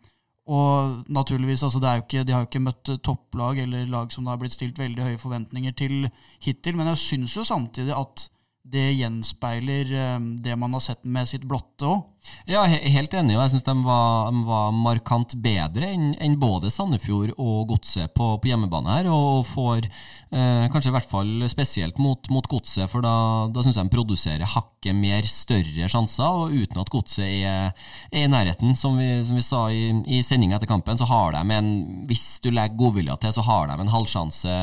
og 0.47 1.03
naturligvis, 1.07 1.63
altså 1.63 1.79
ikke, 1.97 2.23
De 2.23 2.33
har 2.33 2.41
jo 2.43 2.47
ikke 2.49 2.59
møtt 2.59 2.89
topplag 3.03 3.59
eller 3.59 3.85
lag 3.85 4.11
som 4.11 4.25
det 4.25 4.31
har 4.31 4.37
blitt 4.37 4.53
stilt 4.53 4.79
veldig 4.79 5.03
høye 5.03 5.17
forventninger 5.17 5.71
til 5.71 6.09
hittil, 6.43 6.75
men 6.75 6.87
jeg 6.87 6.97
syns 6.97 7.37
jo 7.37 7.43
samtidig 7.43 7.95
at 7.95 8.29
det 8.63 8.93
gjenspeiler 8.95 9.91
um, 10.15 10.33
det 10.43 10.55
man 10.59 10.73
har 10.77 10.83
sett 10.83 11.03
med 11.03 11.29
sitt 11.29 11.45
blotte 11.47 11.89
òg. 11.89 12.03
Ja, 12.43 12.65
helt 12.67 13.13
enig. 13.15 13.37
og 13.37 13.45
Jeg 13.45 13.53
syns 13.53 13.63
de, 13.63 13.73
de, 13.79 14.41
var 14.47 14.73
markant 14.75 15.35
bedre 15.39 15.87
enn 15.93 16.09
en 16.19 16.35
både 16.39 16.71
Sandefjord 16.73 17.31
og 17.37 17.69
Godset 17.71 18.11
på, 18.15 18.33
på, 18.35 18.49
hjemmebane 18.49 18.97
her. 18.97 19.07
Og 19.11 19.45
får 19.47 19.87
eh, 19.87 20.65
kanskje 20.71 20.91
i 20.91 20.95
hvert 20.95 21.07
fall 21.07 21.31
spesielt 21.51 22.01
mot, 22.03 22.27
mot 22.33 22.47
Godset, 22.51 22.89
for 22.91 23.05
da, 23.05 23.13
da 23.47 23.63
syns 23.63 23.79
jeg 23.79 23.87
de 23.87 23.95
produserer 23.95 24.53
hakket 24.55 24.97
mer 24.97 25.27
større 25.29 25.87
sjanser. 25.91 26.27
Og 26.27 26.55
uten 26.65 26.83
at 26.83 26.91
Godset 26.91 27.23
er, 27.27 27.71
er, 28.11 28.25
i 28.25 28.31
nærheten, 28.31 28.75
som 28.79 28.99
vi, 28.99 29.07
som 29.27 29.39
vi 29.39 29.45
sa 29.45 29.63
i, 29.71 29.87
i 30.11 30.19
sendinga 30.25 30.59
etter 30.59 30.71
kampen, 30.71 30.99
så 30.99 31.07
har 31.09 31.37
de 31.37 31.43
en 31.57 31.71
Hvis 32.09 32.41
du 32.43 32.51
legger 32.51 32.79
godvilja 32.79 33.15
til, 33.23 33.35
så 33.35 33.45
har 33.47 33.71
de 33.71 33.79
en 33.79 33.93
halvsjanse 33.93 34.57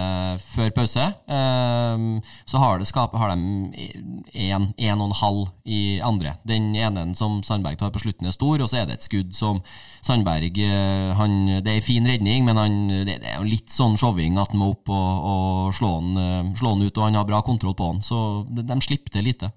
før 0.53 0.73
pause. 0.77 1.09
Eh, 1.33 2.07
så 2.45 2.61
har, 2.61 2.77
det 2.77 2.93
skapet, 2.93 3.21
har 3.21 3.33
de 3.33 3.89
én 4.37 5.01
og 5.01 5.09
en 5.09 5.19
halv 5.23 5.49
i 5.65 5.83
andre. 6.05 6.37
Den 6.45 6.75
ene 6.77 7.09
som 7.17 7.41
Sandberg 7.51 7.79
tar 7.81 7.93
på 7.95 8.03
slutten, 8.03 8.29
er 8.29 8.35
stor. 8.37 8.63
Og 8.63 8.71
så 8.71 8.81
er 8.81 8.89
det 8.89 8.99
et 8.99 9.07
skudd 9.07 9.35
som 9.37 9.61
Sandberg 10.07 10.61
eh, 10.63 11.11
han, 11.19 11.37
Det 11.61 11.73
er 11.73 11.81
en 11.81 11.87
fin 11.87 12.07
redning, 12.07 12.47
men 12.47 12.61
han, 12.61 12.79
det, 12.93 13.19
det 13.25 13.35
er 13.35 13.47
litt 13.47 13.73
sånn 13.75 13.99
showing 14.01 14.39
at 14.41 14.55
han 14.55 14.63
må 14.63 14.73
opp 14.75 14.93
og, 14.93 15.27
og 15.33 15.75
slå, 15.77 15.97
han, 15.99 16.13
eh, 16.21 16.53
slå, 16.61 16.77
han, 16.77 16.87
ut. 16.87 16.95
Og 16.95 17.07
han 17.09 17.19
har 17.19 17.29
bra 17.29 17.43
kontroll 17.47 17.77
på 17.79 17.93
han, 17.93 18.03
så 18.05 18.45
de, 18.49 18.65
de 18.67 18.81
slipper 18.85 19.17
til 19.17 19.27
lite. 19.27 19.53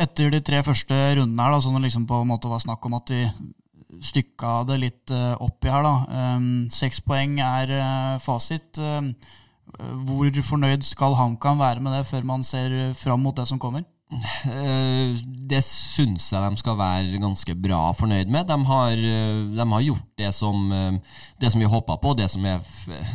Etter 0.00 0.32
de 0.32 0.40
tre 0.44 0.62
første 0.64 0.96
rundene 1.18 1.44
her, 1.44 1.56
da, 1.56 1.62
sånn 1.62 1.76
det 1.76 1.88
liksom 1.88 2.08
på 2.08 2.22
en 2.22 2.30
måte 2.30 2.50
var 2.50 2.62
snakk 2.62 2.86
om 2.88 2.96
at 2.96 3.12
vi 3.12 3.24
stykka 4.06 4.62
det 4.68 4.76
litt 4.80 5.12
uh, 5.12 5.34
opp 5.42 5.66
i 5.66 5.68
her, 5.68 5.84
da. 5.84 5.94
Um, 6.38 6.44
seks 6.72 7.02
poeng 7.04 7.34
er 7.42 7.72
fasit. 8.22 8.78
Um, 8.78 9.10
hvor 10.06 10.30
fornøyd 10.46 10.86
skal 10.86 11.18
HamKam 11.18 11.60
være 11.60 11.82
med 11.84 11.98
det 11.98 12.06
før 12.08 12.24
man 12.26 12.46
ser 12.46 12.94
fram 12.98 13.20
mot 13.26 13.36
det 13.36 13.46
som 13.50 13.60
kommer? 13.60 13.84
Eh, 14.10 15.18
det 15.50 15.60
syns 15.62 16.32
jeg 16.32 16.42
de 16.42 16.58
skal 16.58 16.78
være 16.78 17.20
ganske 17.22 17.54
bra 17.62 17.78
fornøyd 17.94 18.30
med. 18.32 18.48
De 18.48 18.56
har, 18.66 18.92
eh, 18.98 19.42
de 19.54 19.66
har 19.72 19.84
gjort 19.86 20.08
det 20.18 20.32
som, 20.34 20.72
eh, 20.72 20.98
det 21.38 21.52
som 21.52 21.60
vi 21.60 21.66
håpa 21.66 21.96
på, 22.00 22.16
det 22.16 22.28
som 22.30 22.42
jeg 22.44 22.60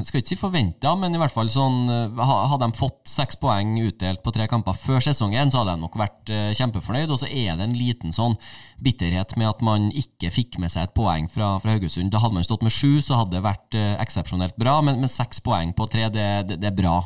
skal 0.05 0.21
ikke 0.21 0.27
si 0.27 0.35
forventa, 0.35 0.95
men 0.97 1.13
i 1.13 1.17
hvert 1.17 1.33
fall 1.33 1.47
sånn 1.47 1.85
Hadde 2.15 2.71
de 2.71 2.77
fått 2.77 3.07
seks 3.07 3.35
poeng 3.35 3.77
utdelt 3.79 4.23
på 4.23 4.31
tre 4.33 4.47
kamper 4.47 4.73
før 4.73 4.99
sesongen, 4.99 5.51
så 5.51 5.59
hadde 5.59 5.75
de 5.75 5.81
nok 5.81 5.95
vært 5.95 6.25
kjempefornøyd. 6.55 7.11
Og 7.11 7.19
så 7.19 7.27
er 7.27 7.55
det 7.55 7.65
en 7.67 7.77
liten 7.77 8.11
sånn 8.11 8.37
bitterhet 8.81 9.35
med 9.37 9.49
at 9.49 9.61
man 9.61 9.91
ikke 9.91 10.31
fikk 10.31 10.57
med 10.59 10.71
seg 10.71 10.83
et 10.83 10.93
poeng 10.95 11.27
fra, 11.29 11.59
fra 11.59 11.75
Haugesund. 11.75 12.11
Da 12.11 12.19
hadde 12.19 12.33
man 12.33 12.43
stått 12.43 12.63
med 12.63 12.71
sju, 12.71 13.01
så 13.01 13.19
hadde 13.19 13.37
det 13.37 13.43
vært 13.43 13.77
eksepsjonelt 14.01 14.57
bra, 14.57 14.81
men, 14.81 14.99
men 14.99 15.09
seks 15.09 15.41
poeng 15.41 15.73
på 15.73 15.89
tre, 15.89 16.09
det, 16.09 16.47
det, 16.47 16.59
det, 16.61 16.71
er 16.71 16.81
bra. 16.81 16.97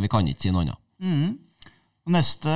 Vi 0.00 0.08
kan 0.08 0.26
ikke 0.26 0.42
si 0.42 0.50
noe 0.50 0.64
annet. 0.64 0.80
Mm. 1.00 1.43
Neste 2.04 2.52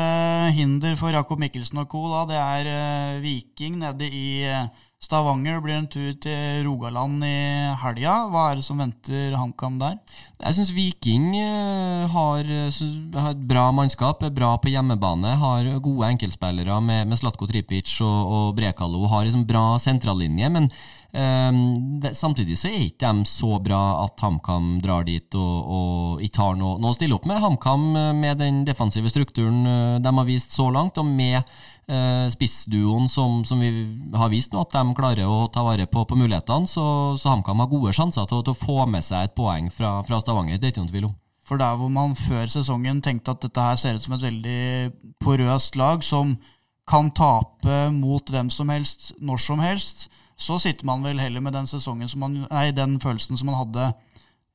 hinder 0.52 0.92
for 1.00 1.08
Jakob 1.08 1.40
Mikkelsen 1.40 1.80
og 1.80 1.86
co. 1.88 2.02
Da, 2.10 2.26
det 2.28 2.36
er 2.36 2.66
uh, 2.68 3.22
Viking 3.22 3.78
nede 3.80 4.04
i 4.04 4.42
uh, 4.44 4.66
Stavanger. 5.00 5.56
Det 5.56 5.64
blir 5.64 5.78
en 5.78 5.88
tur 5.88 6.10
til 6.20 6.66
Rogaland 6.66 7.24
i 7.24 7.38
helga. 7.80 8.18
Hva 8.28 8.42
er 8.50 8.58
det 8.58 8.66
som 8.66 8.82
venter 8.82 9.38
HamKam 9.40 9.78
der? 9.80 9.96
Jeg 10.42 10.58
syns 10.58 10.74
Viking 10.76 11.30
uh, 11.32 12.04
har, 12.12 12.44
har, 12.44 13.30
et 13.32 13.48
bra 13.48 13.64
mannskap, 13.72 14.20
er 14.20 14.36
bra 14.36 14.52
på 14.60 14.68
hjemmebane. 14.74 15.32
Har 15.40 15.72
gode 15.80 16.12
enkeltspillere 16.12 16.76
med, 16.84 17.08
med 17.08 17.16
Slatko 17.22 17.48
Tripic 17.48 17.96
og, 18.04 18.20
og 18.28 18.54
Brekalo. 18.60 19.06
Har 19.08 19.24
liksom 19.24 19.48
bra 19.48 19.64
sentrallinje. 19.80 20.52
men 20.52 20.68
Um, 21.08 22.00
det, 22.02 22.10
samtidig 22.12 22.58
så 22.60 22.68
er 22.68 22.82
ikke 22.84 23.08
de 23.16 23.24
så 23.24 23.54
bra 23.64 23.80
at 24.02 24.20
HamKam 24.20 24.74
drar 24.84 25.06
dit 25.08 25.34
og, 25.40 25.70
og 25.72 26.24
ikke 26.26 26.42
har 26.42 26.58
noe, 26.60 26.74
noe, 26.76 26.92
å 26.92 26.96
stille 26.98 27.16
opp 27.16 27.24
med. 27.24 27.40
HamKam 27.40 27.86
eh, 27.96 28.10
med 28.12 28.42
den 28.42 28.58
defensive 28.68 29.08
strukturen 29.08 29.62
uh, 29.64 29.96
de 30.04 30.12
har 30.18 30.28
vist 30.28 30.52
så 30.52 30.66
langt, 30.74 31.00
og 31.00 31.08
med 31.08 31.40
uh, 31.40 32.28
spissduoen 32.34 33.08
som, 33.08 33.40
som, 33.48 33.64
vi 33.64 33.86
har 34.20 34.28
vist 34.34 34.52
nå, 34.52 34.66
at 34.66 34.76
de 34.76 34.98
klarer 34.98 35.24
å 35.24 35.46
ta 35.54 35.64
vare 35.64 35.88
på, 35.88 36.04
på 36.04 36.20
mulighetene, 36.20 36.68
så, 36.68 36.84
så 37.16 37.32
HamKam 37.32 37.64
har 37.64 37.72
gode 37.72 37.96
sjanser 37.96 38.28
til, 38.28 38.44
til, 38.44 38.52
å 38.52 38.66
få 38.66 38.84
med 38.92 39.08
seg 39.08 39.30
et 39.30 39.36
poeng 39.38 39.72
fra, 39.72 39.96
fra 40.04 40.20
Stavanger. 40.20 40.60
Det 40.60 40.68
er 40.68 40.76
ikke 40.76 40.84
noen 40.84 40.92
tvil 40.92 41.08
om. 41.08 41.16
For 41.48 41.56
der 41.56 41.80
hvor 41.80 41.88
man 41.88 42.12
før 42.20 42.52
sesongen 42.52 43.00
tenkte 43.00 43.32
at 43.32 43.48
dette 43.48 43.64
her 43.64 43.80
ser 43.80 43.96
ut 43.96 44.04
som 44.04 44.18
et 44.18 44.28
veldig 44.28 44.92
porøst 45.24 45.80
lag 45.80 46.04
som 46.04 46.36
kan 46.88 47.08
tape 47.16 47.86
mot 47.96 48.28
hvem 48.28 48.52
som 48.52 48.68
helst 48.72 49.14
når 49.24 49.40
som 49.40 49.64
helst, 49.64 50.10
så 50.38 50.58
sitter 50.62 50.86
man 50.86 51.02
vel 51.02 51.18
heller 51.20 51.42
med 51.42 51.56
den, 51.56 51.66
man, 52.16 52.42
nei, 52.46 52.70
den 52.70 52.98
følelsen 53.02 53.38
som 53.38 53.50
man 53.50 53.58
hadde 53.58 53.88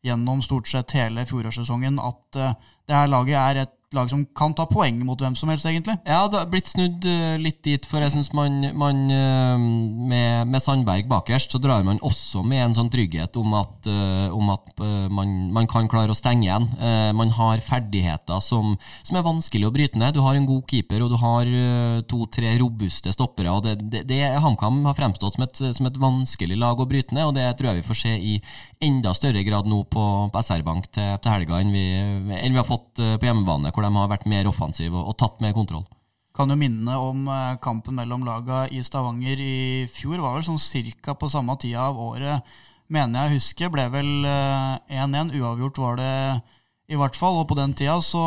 gjennom 0.03 0.41
stort 0.43 0.67
sett 0.67 0.95
hele 0.95 1.25
fjorårssesongen, 1.27 1.99
at 1.99 2.39
uh, 2.39 2.53
det 2.87 2.95
her 2.95 3.11
laget 3.11 3.39
er 3.39 3.61
et 3.63 3.73
lag 3.95 4.09
som 4.11 4.23
kan 4.37 4.53
ta 4.57 4.65
poeng 4.69 4.99
mot 5.05 5.19
hvem 5.19 5.35
som 5.37 5.51
helst, 5.51 5.67
egentlig. 5.69 5.95
Ja, 6.07 6.25
det 6.31 6.39
har 6.39 6.49
blitt 6.51 6.71
snudd 6.71 7.05
uh, 7.07 7.35
litt 7.41 7.61
dit, 7.65 7.85
for 7.89 8.03
jeg 8.03 8.13
syns 8.15 8.31
man, 8.35 8.59
man 8.77 9.03
uh, 9.11 9.57
med, 9.59 10.49
med, 10.49 10.61
Sandberg 10.63 11.07
bakerst, 11.11 11.53
så 11.53 11.61
drar 11.61 11.83
man 11.85 12.01
også 12.05 12.43
med 12.47 12.63
en 12.63 12.77
sånn 12.77 12.91
trygghet 12.93 13.37
om 13.39 13.55
at, 13.59 13.89
uh, 13.89 14.33
om 14.33 14.51
at 14.53 14.83
man, 15.13 15.31
man, 15.53 15.67
kan 15.69 15.87
klare 15.91 16.13
å 16.13 16.17
stenge 16.17 16.45
igjen. 16.45 16.65
man 17.15 17.29
har 17.35 17.61
ferdigheter 17.63 18.41
som, 18.43 18.73
som, 19.05 19.17
er 19.17 19.25
vanskelig 19.25 19.67
å 19.67 19.73
bryte 19.73 19.99
ned. 19.99 20.15
Du 20.15 20.21
har 20.25 20.35
en 20.35 20.47
god 20.47 20.65
keeper, 20.69 21.03
og 21.05 21.13
du 21.13 21.17
har 21.21 21.49
to-tre 22.09 22.51
robuste 22.59 23.13
stoppere. 23.13 23.51
og 23.53 23.63
det, 23.65 23.75
det, 23.91 24.03
det 24.09 24.19
HamKam 24.43 24.81
har 24.89 24.97
fremstått 24.97 25.37
som 25.37 25.45
et, 25.45 25.61
som 25.77 25.87
et, 25.87 25.99
vanskelig 26.03 26.57
lag 26.59 26.79
å 26.79 26.87
bryte 26.89 27.15
ned, 27.15 27.29
og 27.29 27.37
det 27.37 27.45
tror 27.57 27.71
jeg 27.71 27.81
vi 27.81 27.87
får 27.87 27.99
se 28.01 28.13
i 28.13 28.33
enda 28.83 29.13
større 29.15 29.43
grad 29.47 29.69
nå 29.69 29.83
på, 29.93 30.05
på 30.33 30.43
SR-Bank 30.43 30.89
til, 30.91 31.13
til 31.23 31.35
helga 31.35 31.61
enn 31.61 31.73
vi, 31.73 31.85
enn 32.39 32.55
vi 32.55 32.59
har 32.59 32.67
fått 32.67 32.99
på 32.99 33.29
hjemmebane. 33.29 33.71
hvor 33.73 33.82
de 33.85 33.91
har 33.95 34.09
vært 34.11 34.29
mer 34.29 34.49
offensive 34.49 34.95
og, 34.95 35.11
og 35.11 35.19
tatt 35.19 35.43
mer 35.43 35.53
kontroll. 35.55 35.85
Kan 36.33 36.49
jo 36.49 36.57
minne 36.57 36.95
om 36.97 37.27
eh, 37.29 37.59
kampen 37.61 37.99
mellom 37.99 38.25
laga 38.25 38.63
i 38.73 38.81
Stavanger 38.81 39.37
i 39.37 39.85
fjor. 39.93 40.17
Var 40.17 40.39
vel 40.39 40.47
sånn 40.47 40.61
cirka 40.61 41.13
på 41.13 41.29
samme 41.29 41.53
tida 41.61 41.89
av 41.91 41.99
året, 42.01 42.55
mener 42.93 43.27
jeg 43.27 43.37
husker. 43.37 43.69
Ble 43.73 43.85
vel 43.93 44.09
1-1. 44.25 44.89
Eh, 44.89 45.37
Uavgjort 45.43 45.81
var 45.83 46.01
det 46.01 46.15
i 46.89 46.97
hvert 46.97 47.19
fall. 47.19 47.37
Og 47.43 47.45
på 47.51 47.59
den 47.59 47.75
tida 47.77 47.99
så 48.01 48.23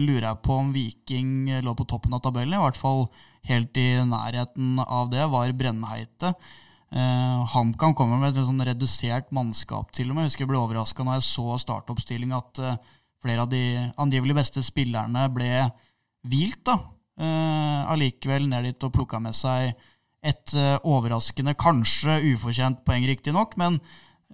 lurer 0.00 0.26
jeg 0.32 0.42
på 0.42 0.58
om 0.58 0.74
Viking 0.74 1.54
lå 1.62 1.76
på 1.78 1.86
toppen 1.86 2.18
av 2.18 2.24
tabellen. 2.26 2.58
I 2.58 2.64
hvert 2.66 2.80
fall 2.80 3.06
helt 3.46 3.78
i 3.78 3.88
nærheten 4.08 4.82
av 4.82 5.08
det 5.12 5.30
var 5.30 5.54
brennheite. 5.54 6.34
Uh, 6.94 7.42
HamKam 7.50 7.94
kommer 7.98 8.20
med 8.20 8.36
et 8.36 8.46
sånn 8.46 8.62
redusert 8.62 9.32
mannskap, 9.34 9.88
til 9.94 10.10
og 10.10 10.14
med. 10.14 10.26
Jeg 10.26 10.30
husker 10.30 10.44
jeg 10.44 10.50
ble 10.52 10.60
overraska 10.60 11.06
når 11.06 11.18
jeg 11.18 11.26
så 11.26 11.56
startoppstilling 11.58 12.34
at 12.36 12.60
eh, 12.62 12.76
flere 13.24 13.46
av 13.46 13.50
de 13.52 13.64
angivelig 14.00 14.36
beste 14.36 14.62
spillerne 14.64 15.26
ble 15.32 15.50
hvilt, 16.28 16.62
da. 16.68 16.78
Uh, 17.14 17.84
allikevel 17.94 18.48
ned 18.50 18.66
dit 18.66 18.86
og 18.86 18.94
plukka 18.96 19.20
med 19.22 19.36
seg 19.38 19.70
et 20.24 20.54
uh, 20.56 20.80
overraskende, 20.82 21.54
kanskje 21.60 22.18
ufortjent 22.32 22.80
poeng, 22.86 23.04
riktignok, 23.06 23.54
men 23.60 23.78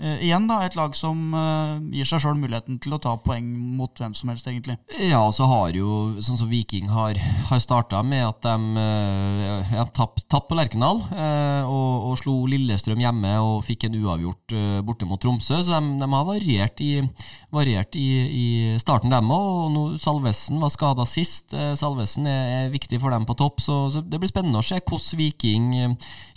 Uh, 0.00 0.16
igjen 0.24 0.46
da, 0.48 0.62
et 0.64 0.76
lag 0.78 0.94
som 0.96 1.34
uh, 1.36 1.76
gir 1.92 2.08
seg 2.08 2.22
sjøl 2.22 2.38
muligheten 2.40 2.78
til 2.80 2.94
å 2.96 2.98
ta 3.04 3.10
poeng 3.20 3.44
mot 3.76 3.92
hvem 4.00 4.14
som 4.16 4.30
helst, 4.32 4.46
egentlig. 4.48 4.78
Ja, 4.96 5.18
og 5.26 5.34
så 5.36 5.44
har 5.50 5.76
jo, 5.76 6.14
sånn 6.24 6.38
som 6.40 6.48
Viking 6.48 6.88
har, 6.88 7.20
har 7.50 7.60
starta 7.60 8.00
med 8.00 8.24
at 8.24 8.40
de 8.46 8.80
uh, 8.80 9.74
ja, 9.74 9.84
tapp, 9.92 10.22
tapp 10.24 10.48
på 10.48 10.56
Lerkendal 10.56 11.02
og, 11.02 11.90
og, 12.08 12.14
slo 12.20 12.32
Lillestrøm 12.48 13.00
hjemme 13.02 13.34
og 13.44 13.60
fikk 13.66 13.86
en 13.86 13.98
uavgjort 13.98 14.54
borte 14.86 15.08
mot 15.08 15.20
Tromsø. 15.20 15.60
Så 15.60 15.76
de, 15.76 15.92
de 16.00 16.08
har 16.14 16.24
variert 16.26 16.80
i, 16.84 16.90
variert 17.52 17.98
i, 18.00 18.08
i 18.24 18.46
starten, 18.80 19.12
dem 19.12 19.28
òg. 19.36 19.98
Salvesen 20.00 20.62
var 20.62 20.72
skada 20.72 21.04
sist. 21.08 21.52
Salvesen 21.78 22.28
er, 22.30 22.42
er, 22.56 22.72
viktig 22.72 23.00
for 23.02 23.12
dem 23.12 23.28
på 23.28 23.36
topp, 23.38 23.60
så, 23.64 23.82
så, 23.92 24.00
det 24.00 24.20
blir 24.22 24.32
spennende 24.32 24.62
å 24.62 24.66
se 24.66 24.80
hvordan 24.80 25.20
Viking 25.20 25.70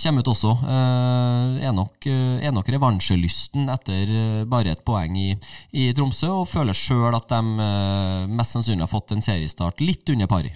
kommer 0.04 0.24
ut 0.24 0.34
også. 0.36 0.56
er 0.68 1.76
nok, 1.76 2.12
er 2.12 2.56
nok 2.56 2.72
revansjelyst 2.76 3.53
høsten 3.54 3.70
etter 3.70 4.10
eh, 4.10 4.46
bare 4.46 4.74
et 4.74 4.84
poeng 4.84 5.16
i, 5.16 5.38
i 5.72 5.94
Tromsø, 5.94 6.30
og 6.42 6.50
føler 6.50 6.74
sjøl 6.74 7.14
at 7.14 7.30
de 7.30 7.40
eh, 7.62 8.28
mest 8.28 8.54
sannsynlig 8.54 8.84
har 8.84 8.92
fått 8.92 9.14
en 9.14 9.22
seriestart 9.22 9.82
litt 9.82 10.10
under 10.10 10.28
pari. 10.28 10.52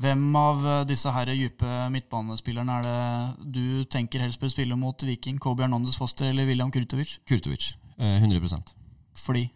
Hvem 0.00 0.34
av 0.36 0.66
eh, 0.66 0.86
disse 0.86 1.10
her 1.10 1.30
dype 1.30 1.88
midtbanespillerne 1.90 2.80
er 2.80 2.84
det 2.84 3.52
du 3.54 3.84
tenker 3.84 4.20
helst 4.20 4.40
bør 4.40 4.50
spille 4.50 4.76
mot 4.76 5.00
Viking? 5.02 5.38
Kobe 5.38 5.62
Hernandez 5.62 5.96
Foster 5.96 6.30
eller 6.30 6.46
William 6.46 6.70
Kurtovic? 6.70 7.20
Kurtovic, 7.28 7.74
100% 7.98 8.74
Fordi? 9.14 9.48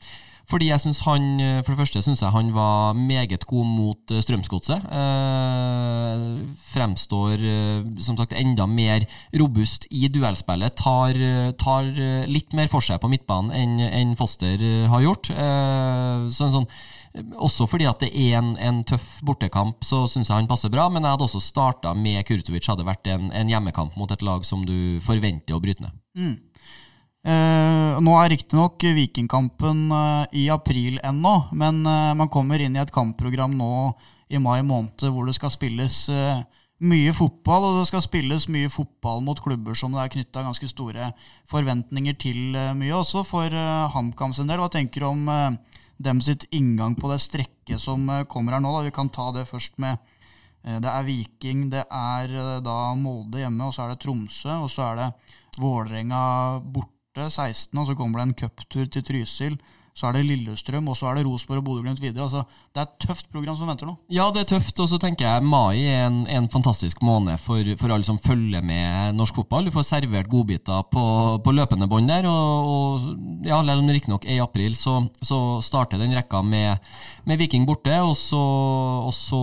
Fordi 0.49 0.71
jeg 0.71 0.81
synes 0.81 1.03
han, 1.05 1.41
eh, 1.41 1.63
For 1.63 1.75
det 1.75 1.83
første 1.83 2.03
syns 2.03 2.23
jeg 2.23 2.33
han 2.33 2.53
var 2.55 2.95
meget 2.97 3.47
god 3.47 3.67
mot 3.67 4.13
eh, 4.13 4.23
Strømsgodset. 4.25 4.85
Eh, 5.01 6.23
fremstår 6.73 7.35
eh, 7.37 7.83
som 8.01 8.17
sagt 8.17 8.33
enda 8.33 8.67
mer 8.67 9.05
robust 9.37 9.87
i 9.91 10.09
duellspillet. 10.09 10.77
Tar, 10.77 11.21
tar 11.61 11.93
litt 12.29 12.57
mer 12.57 12.69
for 12.73 12.85
seg 12.85 13.01
på 13.03 13.11
midtbanen 13.13 13.53
enn 13.53 13.81
en 13.89 14.17
Foster 14.17 14.63
har 14.89 15.05
gjort. 15.05 15.31
Eh, 15.31 16.29
sånn, 16.33 16.55
sånn, 16.55 16.69
også 17.37 17.67
fordi 17.69 17.87
at 17.89 18.01
det 18.05 18.11
er 18.13 18.39
en, 18.41 18.55
en 18.57 18.83
tøff 18.89 19.19
bortekamp, 19.27 19.85
så 19.85 20.05
syns 20.09 20.31
jeg 20.31 20.37
han 20.37 20.51
passer 20.51 20.73
bra. 20.73 20.89
Men 20.93 21.05
jeg 21.05 21.17
hadde 21.17 21.29
også 21.29 21.43
starta 21.45 21.93
med 21.97 22.25
Kurtovic, 22.29 22.69
hadde 22.71 22.89
vært 22.89 23.09
en, 23.13 23.29
en, 23.37 23.53
hjemmekamp 23.53 23.97
mot 24.01 24.13
et 24.13 24.25
lag 24.25 24.49
som 24.49 24.65
du 24.65 24.99
forventer 25.05 25.57
å 25.57 25.63
bryte 25.63 25.85
ned. 25.85 25.97
Mm. 26.19 26.37
Uh, 27.29 27.99
nå 28.01 28.15
er 28.17 28.31
riktignok 28.33 28.81
Vikingkampen 28.81 29.91
eh, 29.93 30.37
i 30.41 30.45
april 30.49 30.97
ennå, 31.05 31.33
men 31.53 31.83
eh, 31.85 32.15
man 32.17 32.31
kommer 32.33 32.63
inn 32.63 32.79
i 32.79 32.81
et 32.81 32.93
kampprogram 32.95 33.53
nå 33.59 33.73
i 34.33 34.41
mai 34.41 34.63
måned 34.65 35.05
hvor 35.13 35.29
det 35.29 35.35
skal 35.37 35.53
spilles 35.53 35.99
mye 36.79 37.13
fotball, 37.13 37.67
og 37.67 37.77
det 37.81 37.91
skal 37.91 38.05
spilles 38.07 38.49
mye 38.49 38.71
fotball 38.73 39.21
mot 39.27 39.41
klubber 39.45 39.77
som 39.77 39.93
det 39.93 40.07
er 40.07 40.15
knytta 40.15 40.47
ganske 40.47 40.71
store 40.71 41.11
forventninger 41.51 42.17
til 42.17 42.59
mye. 42.79 42.97
Også 42.97 43.25
for 43.29 43.53
HamKam 43.93 44.33
sin 44.37 44.49
del. 44.49 44.61
Hva 44.63 44.69
tenker 44.73 45.05
du 45.05 45.09
om 45.09 45.57
dem 45.99 46.21
sitt 46.25 46.45
inngang 46.55 46.97
på 46.97 47.11
det 47.13 47.23
strekket 47.25 47.81
som 47.83 48.05
kommer 48.29 48.57
her 48.57 48.65
nå? 48.65 48.73
Da? 48.77 48.85
Vi 48.87 48.95
kan 49.01 49.13
ta 49.13 49.31
det 49.37 49.49
først 49.49 49.81
med 49.81 49.97
Det 50.63 50.93
er 50.93 51.09
Viking, 51.09 51.67
det 51.73 51.87
er 51.89 52.61
da 52.65 52.79
Molde 53.01 53.41
hjemme, 53.41 53.69
og 53.69 53.75
så 53.75 53.87
er 53.87 53.97
det 53.97 54.05
Tromsø, 54.05 54.61
og 54.61 54.71
så 54.73 54.93
er 54.93 55.03
det 55.03 55.11
Vålerenga 55.59 56.23
borte 56.63 56.98
borte 57.19 57.35
16, 57.35 57.75
og 57.79 57.89
så 57.89 57.99
kommer 57.99 58.21
det 58.21 58.29
en 58.29 58.39
cuptur 58.47 58.87
til 58.87 59.05
Trysil. 59.05 59.59
så 59.99 60.07
er 60.07 60.15
det 60.15 60.29
Lillestrøm, 60.29 60.87
og 60.87 60.95
så 60.95 61.09
er 61.11 61.17
det 61.19 61.25
Rosenborg 61.27 61.59
og 61.59 61.65
Bodø-Glimt 61.67 61.99
videre. 61.99 62.23
Altså, 62.23 62.45
det 62.71 62.79
er 62.79 62.85
et 62.87 63.01
tøft 63.03 63.33
program 63.33 63.57
som 63.59 63.67
venter 63.67 63.89
nå. 63.89 63.97
Ja, 64.15 64.29
det 64.31 64.45
er 64.45 64.51
tøft, 64.53 64.79
og 64.79 64.87
så 64.87 64.99
tenker 65.03 65.27
jeg 65.27 65.43
mai 65.43 65.89
er 65.91 66.05
en, 66.07 66.21
en 66.31 66.47
fantastisk 66.49 67.01
måned 67.03 67.35
for, 67.43 67.67
for, 67.81 67.91
alle 67.91 68.07
som 68.07 68.21
følger 68.23 68.63
med 68.63 69.17
norsk 69.19 69.41
fotball. 69.41 69.67
Du 69.67 69.75
får 69.75 69.89
servert 69.89 70.31
godbiter 70.31 70.85
på, 70.93 71.03
på 71.43 71.55
løpende 71.57 71.89
bånd 71.91 72.07
der, 72.07 72.29
og, 72.31 72.69
og 72.71 73.09
ja, 73.43 73.59
selv 73.59 73.83
om 73.83 73.91
det 73.91 73.97
riktignok 73.97 74.29
er 74.29 74.37
i 74.37 74.45
april, 74.45 74.77
så, 74.79 75.01
så, 75.19 75.41
starter 75.67 75.99
den 75.99 76.15
rekka 76.15 76.45
med, 76.47 76.79
med 77.27 77.43
Viking 77.43 77.67
borte, 77.67 77.99
og 77.99 78.15
så, 78.21 78.45
og 79.03 79.11
så, 79.19 79.43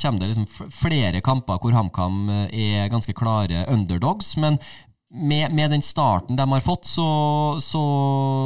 kommer 0.00 0.24
det 0.24 0.32
liksom 0.32 0.72
flere 0.72 1.20
kamper 1.20 1.60
hvor 1.60 1.76
HamKam 1.76 2.48
er 2.48 2.88
ganske 2.88 3.12
klare 3.12 3.66
underdogs. 3.68 4.38
men 4.40 4.56
med, 5.12 5.52
med, 5.52 5.70
den 5.70 5.82
starten 5.82 6.36
de 6.36 6.44
har 6.48 6.60
fått, 6.64 6.86
så, 6.88 7.04
så 7.60 7.80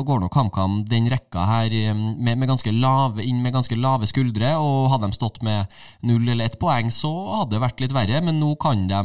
går 0.06 0.20
nok 0.24 0.34
HamKam 0.34 0.80
den 0.90 1.06
rekka 1.10 1.44
her 1.46 1.70
med, 1.94 2.32
med, 2.32 2.48
ganske 2.48 2.72
lave, 2.74 3.22
inn 3.22 3.38
med 3.42 3.54
ganske 3.54 3.76
lave 3.78 4.08
skuldre. 4.10 4.56
og 4.58 4.88
Hadde 4.90 5.06
de 5.06 5.16
stått 5.16 5.38
med 5.46 5.70
null 6.06 6.26
eller 6.28 6.50
ett 6.50 6.58
poeng, 6.58 6.90
så 6.90 7.12
hadde 7.36 7.54
det 7.54 7.62
vært 7.62 7.82
litt 7.84 7.94
verre. 7.94 8.22
Men 8.26 8.40
nå 8.42 8.54
kan 8.58 8.86
de 8.90 9.02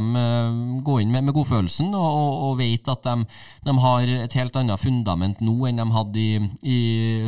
gå 0.82 0.96
inn 1.02 1.12
med, 1.14 1.28
med 1.28 1.36
godfølelsen 1.36 1.92
og, 1.94 2.08
og, 2.08 2.32
og 2.48 2.56
vet 2.62 2.90
at 2.90 3.06
de, 3.06 3.28
de, 3.68 3.76
har 3.84 4.14
et 4.16 4.38
helt 4.40 4.58
annet 4.58 4.82
fundament 4.82 5.44
nå 5.44 5.54
enn 5.70 5.78
de 5.78 5.86
hadde 5.94 6.24
i, 6.24 6.40
i 6.66 6.80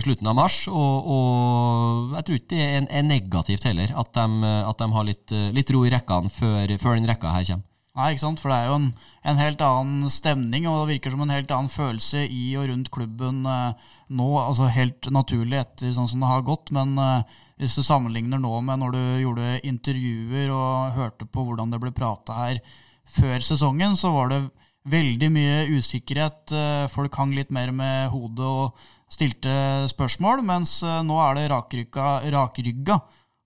slutten 0.02 0.32
av 0.32 0.38
mars. 0.40 0.64
Og, 0.72 1.12
og, 1.14 2.16
jeg 2.18 2.26
tror 2.26 2.40
ikke 2.40 2.54
det 2.56 2.64
er, 2.64 2.88
er 2.90 3.06
negativt 3.06 3.68
heller, 3.70 3.94
at 4.02 4.10
de, 4.18 4.50
at 4.64 4.82
de 4.82 4.90
har 4.98 5.08
litt, 5.12 5.38
litt, 5.54 5.70
ro 5.74 5.84
i 5.86 5.94
rekkene 5.94 6.32
før, 6.32 6.74
før 6.82 6.98
den 6.98 7.08
rekka 7.10 7.36
her 7.36 7.46
kommer. 7.52 7.70
Nei, 7.94 8.08
ikke 8.10 8.24
sant? 8.24 8.40
For 8.42 8.50
det 8.50 8.56
er 8.58 8.70
jo 8.72 8.78
en, 8.80 8.88
en, 9.22 9.38
helt 9.38 9.60
annen 9.62 10.10
stemning, 10.10 10.64
og 10.66 10.80
det 10.80 10.96
virker 10.96 11.14
som 11.14 11.20
en 11.22 11.30
helt 11.30 11.52
annen 11.54 11.70
følelse 11.70 12.24
i 12.26 12.42
og 12.58 12.66
rundt 12.66 12.90
klubben 12.94 13.44
eh, 13.46 13.92
nå. 14.10 14.26
altså 14.40 14.66
Helt 14.74 15.06
naturlig 15.14 15.60
etter 15.60 15.94
sånn 15.94 16.10
som 16.10 16.24
det 16.24 16.30
har 16.32 16.42
gått, 16.46 16.72
men 16.74 16.98
eh, 16.98 17.38
hvis 17.62 17.78
du 17.78 17.84
sammenligner 17.86 18.42
nå 18.42 18.50
med 18.66 18.82
når 18.82 18.96
du 18.96 19.04
gjorde 19.22 19.60
intervjuer 19.70 20.50
og 20.50 20.98
hørte 20.98 21.28
på 21.30 21.46
hvordan 21.46 21.70
det 21.70 21.78
ble 21.84 21.94
prata 21.94 22.40
her 22.40 22.60
før 23.06 23.38
sesongen, 23.46 23.94
så 23.94 24.10
var 24.10 24.32
det 24.32 24.42
veldig 24.90 25.30
mye 25.32 25.58
usikkerhet. 25.78 26.50
Eh, 26.50 26.86
folk 26.90 27.14
hang 27.20 27.38
litt 27.38 27.54
mer 27.54 27.70
med 27.70 28.10
hodet 28.10 28.48
og 28.48 28.86
stilte 29.06 29.86
spørsmål, 29.94 30.42
mens 30.42 30.80
eh, 30.82 31.02
nå 31.06 31.22
er 31.28 31.38
det 31.38 31.50
rakrygga, 31.54 32.24
rakrygga 32.34 32.98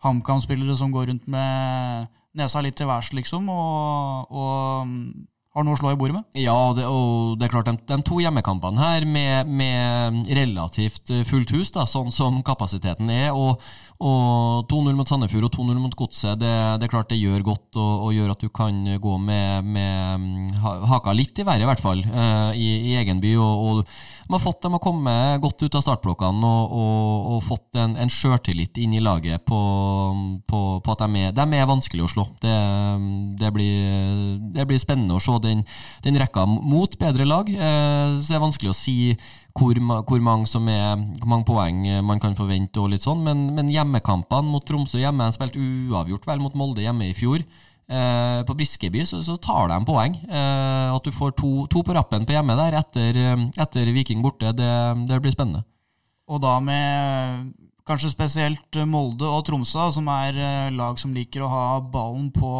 HamKam-spillere 0.06 0.78
som 0.78 0.94
går 0.94 1.10
rundt 1.12 1.28
med 1.28 2.08
nesa 2.38 2.62
litt 2.64 2.78
til 2.78 2.88
værs, 2.90 3.12
liksom, 3.16 3.48
og, 3.52 4.32
og 4.32 4.88
har 5.58 5.66
noe 5.66 5.76
å 5.76 5.80
slå 5.80 5.92
i 5.92 5.98
bordet 5.98 6.16
med? 6.18 6.26
Ja, 6.38 6.56
det, 6.76 6.86
og 6.88 7.36
det 7.38 7.48
er 7.48 7.52
klart, 7.52 7.68
de, 7.68 7.76
de 7.90 7.98
to 8.06 8.20
hjemmekampene 8.22 8.80
her 8.80 9.06
med, 9.08 9.50
med, 9.50 10.32
relativt 10.38 11.12
fullt 11.28 11.52
hus, 11.56 11.72
da, 11.74 11.86
sånn 11.88 12.12
som 12.14 12.40
kapasiteten 12.46 13.10
er, 13.12 13.30
og, 13.36 13.62
og 13.98 14.68
2-0 14.70 14.94
mot 14.98 15.10
Sandefjord 15.10 15.48
og 15.48 15.56
2-0 15.58 15.80
mot 15.82 15.96
Godset, 15.98 16.38
det, 16.40 16.54
det, 16.78 16.86
er 16.86 16.92
klart 16.92 17.10
det 17.10 17.20
gjør 17.20 17.46
godt 17.50 17.80
og, 17.80 17.94
og, 18.06 18.12
gjør 18.14 18.34
at 18.34 18.44
du 18.44 18.52
kan 18.54 18.78
gå 19.02 19.16
med, 19.22 19.66
med 19.66 20.22
mm, 20.22 20.86
haka 20.90 21.16
litt 21.16 21.42
i 21.42 21.46
været, 21.48 21.66
i 21.66 21.70
hvert 21.70 21.82
fall, 21.82 22.04
uh, 22.06 22.54
i, 22.54 22.70
i, 22.92 22.96
egen 23.02 23.22
by. 23.24 23.34
og, 23.42 23.66
og 23.66 23.82
de 24.28 24.34
har, 24.34 24.42
fått, 24.44 24.60
de 24.62 24.70
har 24.74 24.82
kommet 24.84 25.40
godt 25.40 25.62
ut 25.64 25.76
av 25.78 25.82
startblokkene 25.86 26.48
og, 26.68 26.72
og, 27.32 27.38
fått 27.46 27.78
en, 27.80 27.94
en 27.96 28.10
sjøltillit 28.12 28.76
inn 28.82 28.92
i 28.98 29.00
laget 29.00 29.40
på, 29.48 29.60
på, 30.44 30.60
på 30.84 30.94
at 30.94 31.04
de 31.04 31.22
er, 31.22 31.32
de 31.32 31.46
er, 31.56 31.68
vanskelig 31.68 32.04
å 32.04 32.10
slå. 32.12 32.26
Det, 32.42 32.56
det, 33.40 33.50
blir, 33.54 34.36
det 34.52 34.66
blir, 34.68 34.82
spennende 34.82 35.16
å 35.16 35.22
se 35.22 35.38
den, 35.48 35.64
den 36.04 36.18
rekka 36.20 36.44
mot 36.46 36.94
bedre 37.00 37.26
lag. 37.28 37.48
Eh, 37.50 38.16
så 38.18 38.26
det 38.26 38.38
er 38.38 38.44
vanskelig 38.44 38.72
å 38.72 38.76
si 38.76 38.98
hvor, 39.58 39.78
hvor, 40.06 40.20
mange 40.22 40.46
er, 40.70 41.00
hvor, 41.18 41.30
mange 41.32 41.48
poeng 41.48 41.80
man 42.06 42.20
kan 42.22 42.36
forvente, 42.38 42.78
og 42.78 42.92
litt 42.92 43.06
sånn, 43.06 43.24
men, 43.26 43.48
men 43.56 43.72
hjemmekampene 43.72 44.52
mot 44.52 44.62
Tromsø 44.64 45.00
hjemme 45.02 45.26
har 45.26 45.34
spilte 45.34 45.58
uavgjort 45.58 46.28
vel 46.28 46.44
mot 46.44 46.54
Molde 46.58 46.84
hjemme 46.84 47.08
i 47.08 47.16
fjor. 47.16 47.42
Eh, 47.88 48.40
på 48.44 48.52
Briskeby 48.52 49.06
så, 49.08 49.22
så, 49.24 49.38
tar 49.40 49.70
de 49.72 49.78
poeng. 49.88 50.14
Eh, 50.28 50.88
at 50.92 51.04
du 51.04 51.14
får 51.14 51.32
to, 51.40 51.52
to, 51.72 51.82
på 51.82 51.96
rappen 51.96 52.28
på 52.28 52.36
hjemme 52.36 52.56
der 52.58 52.76
etter, 52.82 53.22
etter 53.56 53.92
Viking 53.96 54.20
borte, 54.24 54.52
det, 54.52 54.72
det, 55.08 55.22
blir 55.24 55.32
spennende. 55.32 55.64
Og 56.28 56.42
da 56.44 56.58
med 56.60 57.48
kanskje 57.88 58.12
spesielt 58.12 58.78
Molde 58.88 59.28
og 59.28 59.44
Tromsø, 59.48 59.88
som 59.94 60.08
er 60.12 60.36
eh, 60.36 60.74
lag 60.76 60.98
som 61.00 61.14
liker 61.16 61.44
å 61.44 61.52
ha 61.52 61.64
ballen 61.80 62.28
på 62.34 62.50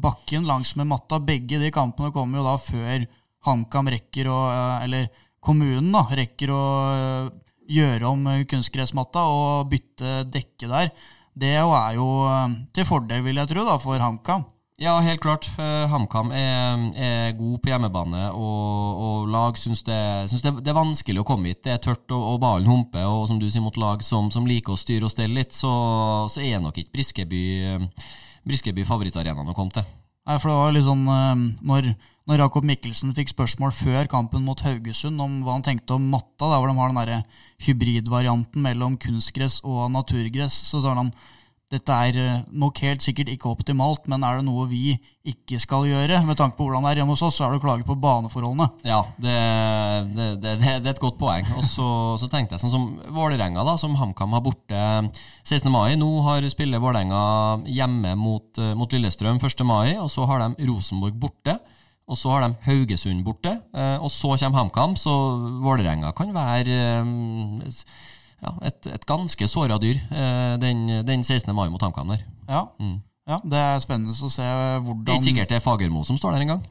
bakken 0.00 0.48
langs 0.48 0.74
med 0.78 0.88
matta. 0.90 1.20
Begge 1.20 1.60
de 1.60 1.70
kampene 1.74 2.12
kommer 2.14 2.40
jo 2.40 2.46
da 2.46 2.56
før 2.60 3.04
HamKam 3.44 3.90
rekker 3.92 4.30
å 4.32 4.38
eh, 4.48 4.86
Eller 4.86 5.10
kommunen 5.44 5.92
da, 5.92 6.06
rekker 6.16 6.54
å 6.54 6.62
eh, 6.94 7.28
gjøre 7.74 8.08
om 8.08 8.24
kunstgressmatta 8.48 9.26
og 9.28 9.68
bytte 9.72 10.22
dekke 10.32 10.70
der. 10.70 10.90
Det 11.34 11.54
er 11.58 11.96
jo 11.96 12.08
til 12.76 12.86
fordel, 12.86 13.24
vil 13.26 13.40
jeg 13.40 13.50
tro, 13.50 13.64
da, 13.66 13.78
for 13.82 13.98
HamKam. 13.98 14.44
Ja, 14.82 14.96
helt 14.98 15.20
klart. 15.22 15.46
Uh, 15.54 15.86
HamKam 15.86 16.32
er, 16.34 16.80
er, 16.98 17.34
god 17.38 17.60
på 17.62 17.70
hjemmebane, 17.70 18.24
og, 18.34 19.02
og 19.06 19.28
lag 19.30 19.58
syns, 19.58 19.84
det, 19.86 19.98
syns 20.32 20.42
det, 20.42 20.50
det, 20.64 20.72
er 20.72 20.78
vanskelig 20.80 21.22
å 21.22 21.26
komme 21.28 21.52
hit. 21.52 21.60
Det 21.62 21.76
er 21.76 21.82
tørt, 21.82 22.08
og, 22.10 22.24
og 22.32 22.40
ballen 22.42 22.66
humper. 22.66 23.06
Og 23.06 23.28
som 23.30 23.38
du 23.38 23.46
sier, 23.46 23.62
mot 23.62 23.78
lag 23.78 24.02
som, 24.02 24.32
som 24.34 24.48
liker 24.50 24.74
å 24.74 24.80
styre 24.80 25.06
og 25.06 25.12
stelle 25.14 25.38
litt, 25.38 25.54
så, 25.54 25.70
så 26.26 26.42
er 26.42 26.58
nok 26.64 26.80
ikke 26.82 26.90
Briskeby, 26.96 27.44
Briskeby 28.42 28.86
favorittarenaen 28.88 29.52
å 29.52 29.54
komme 29.54 29.76
til. 29.76 29.86
Nei, 30.24 30.40
for 30.40 30.50
det 30.50 30.58
var 30.58 30.74
litt 30.74 30.88
sånn 30.88 31.06
uh, 31.06 31.46
når, 31.70 31.92
når, 32.26 32.42
Jakob 32.42 32.66
Mikkelsen 32.66 33.14
fikk 33.14 33.30
spørsmål 33.30 33.76
før 33.76 34.10
kampen 34.10 34.42
mot 34.42 34.58
Haugesund 34.66 35.22
om 35.22 35.38
hva 35.46 35.54
han 35.54 35.66
tenkte 35.66 36.00
om 36.00 36.10
matta, 36.10 36.48
der 36.48 36.58
hvor 36.58 36.72
de 36.72 36.76
har 36.80 36.90
den 36.90 36.98
der 36.98 37.40
hybridvarianten 37.68 38.66
mellom 38.66 38.98
kunstgress 38.98 39.60
og 39.62 39.86
naturgress, 39.94 40.56
så 40.66 40.82
sa 40.82 40.98
han 40.98 41.14
dette 41.74 41.96
er 42.06 42.18
eh, 42.20 42.44
nok 42.54 42.78
helt 42.84 43.04
sikkert 43.04 43.32
ikke 43.32 43.50
optimalt, 43.50 44.06
men 44.10 44.24
er 44.26 44.38
det 44.38 44.46
noe 44.46 44.66
vi 44.70 44.94
ikke 45.26 45.58
skal 45.62 45.86
gjøre? 45.88 46.20
Med 46.28 46.38
tanke 46.38 46.58
på 46.58 46.66
hvordan 46.66 46.84
det 46.84 46.92
er 46.92 47.00
hjemme 47.00 47.16
hos 47.16 47.24
oss, 47.26 47.38
så 47.38 47.46
er 47.46 47.54
det 47.54 47.60
å 47.60 47.64
klage 47.64 47.86
på 47.88 47.96
baneforholdene. 48.00 48.68
Ja, 48.86 49.00
det, 49.18 49.34
det, 50.14 50.28
det, 50.42 50.54
det 50.62 50.76
er 50.78 50.92
et 50.92 51.02
godt 51.02 51.18
poeng. 51.20 51.48
Og 51.58 51.66
så, 51.66 52.28
tenkte 52.30 52.56
jeg 52.56 52.64
sånn 52.64 52.74
som 52.74 52.88
Vålerenga, 53.14 53.64
da, 53.66 53.76
som 53.80 53.96
HamKam 53.98 54.36
har 54.36 54.44
borte 54.44 54.82
16. 55.42 55.70
mai. 55.72 55.94
Nå 56.00 56.10
har 56.28 56.46
spiller 56.52 56.82
Vålerenga 56.82 57.22
hjemme 57.66 58.14
mot, 58.20 58.50
eh, 58.60 58.74
mot 58.78 58.92
Lillestrøm 58.94 59.40
1. 59.40 59.64
mai, 59.66 59.96
og 59.98 60.10
så 60.12 60.28
har 60.30 60.44
de 60.44 60.68
Rosenborg 60.68 61.18
borte. 61.20 61.58
Og 62.04 62.18
så 62.20 62.28
har 62.34 62.44
de 62.44 62.56
Haugesund 62.66 63.22
borte, 63.24 63.54
eh, 63.72 63.96
og 63.96 64.10
så 64.12 64.34
kommer 64.36 64.60
HamKam, 64.60 64.98
så 65.00 65.12
Vålerenga 65.64 66.12
kan 66.16 66.34
være 66.36 66.76
ja, 68.44 68.52
et, 68.68 68.86
et, 68.92 69.06
ganske 69.08 69.48
såra 69.48 69.78
dyr 69.80 69.96
eh, 69.96 70.54
den, 70.62 70.86
den, 71.06 71.24
16. 71.24 71.50
mai 71.56 71.66
mot 71.72 71.82
HamKam 71.82 72.14
der. 72.14 72.22
Ja. 72.48 72.66
Mm. 72.78 73.00
ja. 73.28 73.40
det 73.40 73.64
er 73.64 73.82
spennende 73.84 74.14
å 74.14 74.30
se 74.32 74.44
hvordan 74.44 75.04
Det 75.04 75.14
er 75.14 75.20
ikke 75.20 75.30
sikkert 75.30 75.52
det 75.54 75.60
er 75.60 75.64
Fagermo 75.64 76.04
som 76.04 76.20
står 76.20 76.36
der 76.36 76.46
engang. 76.46 76.64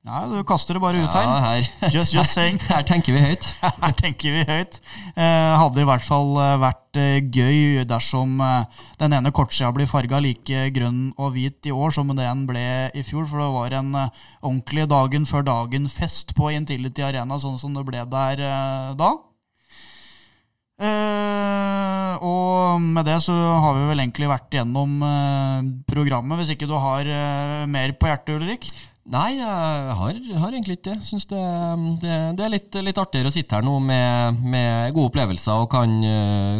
Nei, 0.00 0.20
du 0.32 0.38
kaster 0.48 0.78
det 0.78 0.80
bare 0.80 0.96
ut 0.96 1.12
her. 1.12 1.26
Ja, 1.28 1.40
her. 1.44 1.66
Just, 1.94 2.14
just 2.14 2.32
saying. 2.32 2.56
her 2.72 2.84
tenker 2.88 3.12
vi 3.12 3.20
høyt. 3.20 3.44
her 3.82 3.92
tenker 3.98 4.32
vi 4.32 4.44
høyt. 4.48 4.78
Eh, 5.12 5.50
hadde 5.60 5.82
i 5.82 5.88
hvert 5.90 6.06
fall 6.06 6.32
eh, 6.40 6.54
vært 6.62 6.96
eh, 6.96 7.18
gøy 7.20 7.84
dersom 7.88 8.40
eh, 8.40 8.80
den 9.02 9.18
ene 9.18 9.32
kortsida 9.36 9.68
blir 9.76 9.90
farga 9.90 10.22
like 10.24 10.70
grønn 10.72 11.10
og 11.20 11.34
hvit 11.36 11.68
i 11.68 11.74
år 11.76 11.92
som 11.92 12.14
den 12.16 12.46
ble 12.48 12.64
i 12.96 13.04
fjor. 13.04 13.28
For 13.28 13.44
det 13.44 13.50
var 13.52 13.76
en 13.76 13.92
ordentlig 14.00 14.88
dagen 14.88 15.28
før 15.28 15.44
dagen-fest 15.50 16.32
på 16.38 16.48
Intility 16.56 17.04
Arena, 17.04 17.36
sånn 17.36 17.60
som 17.60 17.76
det 17.76 17.84
ble 17.84 18.06
der 18.08 18.46
da. 18.96 19.12
Uh, 20.80 22.16
og 22.24 22.80
med 22.80 23.04
det 23.08 23.18
så 23.24 23.34
har 23.34 23.74
vi 23.76 23.88
vel 23.90 24.02
egentlig 24.02 24.28
vært 24.30 24.54
gjennom 24.54 25.00
eh, 25.04 25.66
programmet, 25.88 26.40
hvis 26.40 26.54
ikke 26.54 26.68
du 26.68 26.76
har 26.80 27.08
eh, 27.08 27.66
mer 27.68 27.92
på 27.96 28.08
hjertet, 28.08 28.34
Ulrik? 28.36 28.68
Nei, 29.10 29.38
jeg 29.38 29.94
har, 29.98 30.18
har 30.42 30.54
egentlig 30.54 30.76
ikke 30.78 30.92
det. 30.92 31.20
Det, 31.30 31.40
det, 32.02 32.16
det, 32.38 32.44
er 32.44 32.52
litt, 32.52 32.78
litt, 32.84 33.00
artigere 33.00 33.32
å 33.32 33.34
sitte 33.34 33.56
her 33.56 33.64
nå 33.66 33.78
med, 33.82 34.42
med 34.44 34.92
gode 34.94 35.10
opplevelser 35.10 35.64
og 35.64 35.70
kan, 35.72 35.96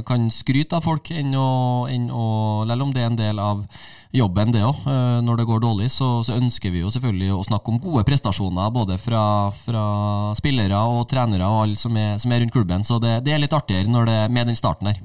kan, 0.08 0.26
skryte 0.34 0.80
av 0.80 0.88
folk 0.88 1.12
enn 1.14 1.36
å, 1.36 1.50
enn 1.92 2.08
å 2.10 2.26
Selv 2.66 2.88
om 2.88 2.94
det 2.96 3.04
er 3.04 3.12
en 3.12 3.20
del 3.20 3.42
av 3.44 3.62
jobben, 4.14 4.52
det 4.54 4.62
òg. 4.66 4.82
Eh, 4.86 5.20
når 5.24 5.40
det 5.40 5.46
går 5.48 5.62
dårlig, 5.64 5.90
så, 5.94 6.10
så, 6.26 6.36
ønsker 6.38 6.72
vi 6.74 6.82
jo 6.82 6.90
selvfølgelig 6.92 7.30
å 7.34 7.44
snakke 7.46 7.72
om 7.72 7.80
gode 7.82 8.04
prestasjoner. 8.08 8.72
Både 8.74 8.98
fra, 9.00 9.22
fra 9.64 9.84
spillere 10.38 10.82
og 10.90 11.06
trenere 11.10 11.48
og 11.48 11.64
alle 11.64 11.80
som 11.80 11.96
er, 11.96 12.18
som 12.22 12.32
er 12.32 12.44
rundt 12.44 12.54
klubben. 12.54 12.86
Så 12.86 13.00
det, 13.02 13.20
det 13.26 13.34
er 13.34 13.42
litt 13.42 13.56
artigere 13.56 14.06
det, 14.08 14.20
med 14.32 14.50
den 14.50 14.58
starten 14.58 14.92
her. 14.92 15.00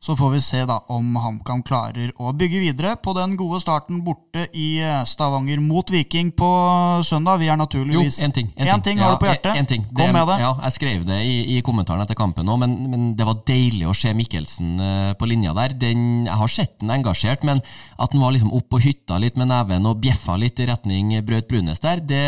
Så 0.00 0.14
får 0.16 0.30
vi 0.30 0.40
se 0.44 0.58
da 0.68 0.76
om 0.92 1.16
HamKam 1.18 1.62
klarer 1.66 2.10
å 2.20 2.30
bygge 2.36 2.60
videre 2.60 2.92
på 3.02 3.14
den 3.16 3.32
gode 3.38 3.58
starten 3.62 4.02
borte 4.04 4.44
i 4.52 4.76
eh, 4.84 5.00
Stavanger 5.08 5.58
mot 5.64 5.88
Viking 5.90 6.28
på 6.36 6.50
søndag. 7.08 7.40
Vi 7.40 7.48
er 7.50 7.56
naturligvis 7.58 8.20
Jo, 8.20 8.26
én 8.28 8.34
ting. 8.36 8.50
En, 8.54 8.68
en 8.74 8.84
ting, 8.84 9.00
har 9.00 9.16
du 9.16 9.24
på 9.24 9.30
hjertet? 9.30 9.56
En, 9.56 9.66
ting. 9.66 9.86
Kom 9.96 10.12
med 10.14 10.28
det. 10.28 10.36
Ja, 10.44 10.52
jeg 10.68 10.76
skrev 10.76 11.08
det 11.08 11.18
i, 11.24 11.56
i 11.56 11.62
kommentaren 11.64 12.04
etter 12.04 12.18
kampen 12.18 12.52
òg, 12.52 12.60
men, 12.62 12.76
men, 12.92 13.08
det 13.16 13.26
var 13.26 13.40
deilig 13.48 13.88
å 13.88 13.96
se 13.96 14.12
Mikkelsen 14.14 14.76
uh, 14.78 15.10
på 15.18 15.30
linja 15.32 15.56
der. 15.56 15.74
Den, 15.80 16.06
jeg 16.28 16.40
har 16.44 16.54
sett 16.54 16.76
den 16.84 16.92
engasjert, 16.98 17.48
men 17.48 17.64
at 17.64 18.12
han 18.12 18.22
var 18.22 18.36
liksom 18.36 18.52
opp 18.54 18.68
på 18.76 18.84
hytta 18.84 19.18
litt 19.22 19.40
med 19.40 19.50
neven 19.50 19.88
og 19.88 19.98
bjeffa 20.04 20.36
litt 20.38 20.60
i 20.60 20.68
retning 20.68 21.16
Braut 21.26 21.48
Brunes 21.48 21.80
der, 21.82 22.04
det, 22.04 22.24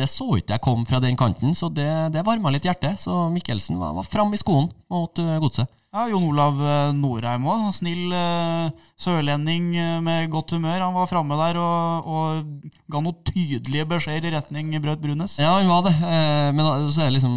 det 0.00 0.08
så 0.10 0.32
ikke 0.40 0.56
jeg 0.56 0.64
kom 0.64 0.86
fra 0.88 1.04
den 1.04 1.18
kanten, 1.20 1.54
så 1.54 1.68
det, 1.68 1.90
det 2.16 2.24
varma 2.26 2.50
litt 2.56 2.66
hjertet. 2.66 2.98
Så 3.04 3.28
Mikkelsen 3.30 3.78
var, 3.78 3.94
var 4.00 4.08
fram 4.08 4.32
i 4.34 4.40
skoen 4.40 4.72
mot 4.90 5.22
uh, 5.22 5.36
godset. 5.44 5.70
Ja, 5.96 6.10
Jon 6.12 6.26
Olav 6.28 6.58
eh, 6.60 6.92
Norheim 6.92 7.46
òg. 7.48 7.72
Snill 7.72 8.12
uh, 8.12 8.68
sørlending 9.00 9.72
uh, 9.80 9.96
med 10.04 10.28
godt 10.28 10.52
humør. 10.52 10.84
Han 10.84 10.92
var 10.92 11.08
framme 11.08 11.32
der 11.40 11.56
og, 11.56 12.04
og, 12.04 12.44
ga 12.92 13.00
noen 13.00 13.16
tydelige 13.24 13.88
beskjeder 13.88 14.28
i 14.28 14.34
retning 14.34 14.76
Braut 14.84 15.00
Brunes. 15.00 15.40
Ja, 15.40 15.56
han 15.56 15.72
var 15.72 15.80
det. 15.86 15.94
Eh, 15.96 16.52
men 16.52 16.90
så 16.92 17.00
er 17.00 17.08
det 17.08 17.16
liksom 17.16 17.32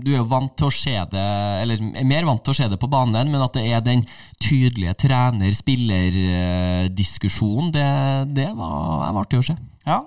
Du 0.00 0.08
er 0.14 0.22
jo 0.22 0.32
vant 0.32 0.56
til 0.56 0.64
å 0.70 0.72
se 0.72 0.96
det 1.12 1.28
Eller 1.60 1.76
er 1.76 2.08
mer 2.08 2.24
vant 2.26 2.42
til 2.46 2.52
å 2.54 2.56
se 2.56 2.68
det 2.72 2.78
på 2.80 2.88
banen, 2.90 3.28
men 3.28 3.44
at 3.44 3.54
det 3.58 3.64
er 3.68 3.80
den 3.84 4.00
tydelige 4.40 4.94
trener-spiller-diskusjonen, 5.04 7.68
det, 7.76 7.84
det 8.32 8.48
var, 8.56 9.12
var 9.12 9.20
artig 9.26 9.38
å 9.42 9.48
se. 9.50 9.56
Ja, 9.84 10.00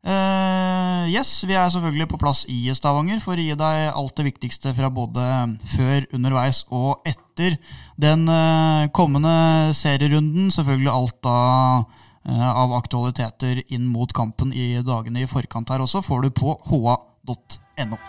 Uh, 0.00 1.04
yes, 1.12 1.42
vi 1.44 1.52
er 1.52 1.68
selvfølgelig 1.68 2.06
på 2.08 2.18
plass 2.22 2.46
i 2.48 2.62
Stavanger 2.72 3.18
for 3.20 3.36
å 3.36 3.44
gi 3.44 3.56
deg 3.58 3.80
alt 3.90 4.14
det 4.16 4.24
viktigste 4.30 4.72
fra 4.76 4.88
både 4.88 5.24
før, 5.74 6.06
underveis 6.16 6.62
og 6.72 7.04
etter 7.08 7.58
den 8.00 8.24
uh, 8.32 8.88
kommende 8.96 9.74
serierunden. 9.76 10.48
Selvfølgelig 10.54 10.92
alt 10.94 11.18
da 11.26 11.36
uh, 11.84 12.48
av 12.48 12.72
aktualiteter 12.78 13.60
inn 13.68 13.90
mot 13.92 14.12
kampen 14.16 14.54
i 14.56 14.72
dagene 14.80 15.26
i 15.26 15.28
forkant 15.28 15.68
her 15.68 15.84
også 15.84 16.00
får 16.06 16.24
du 16.24 16.32
på 16.40 16.56
ha.no. 16.70 18.00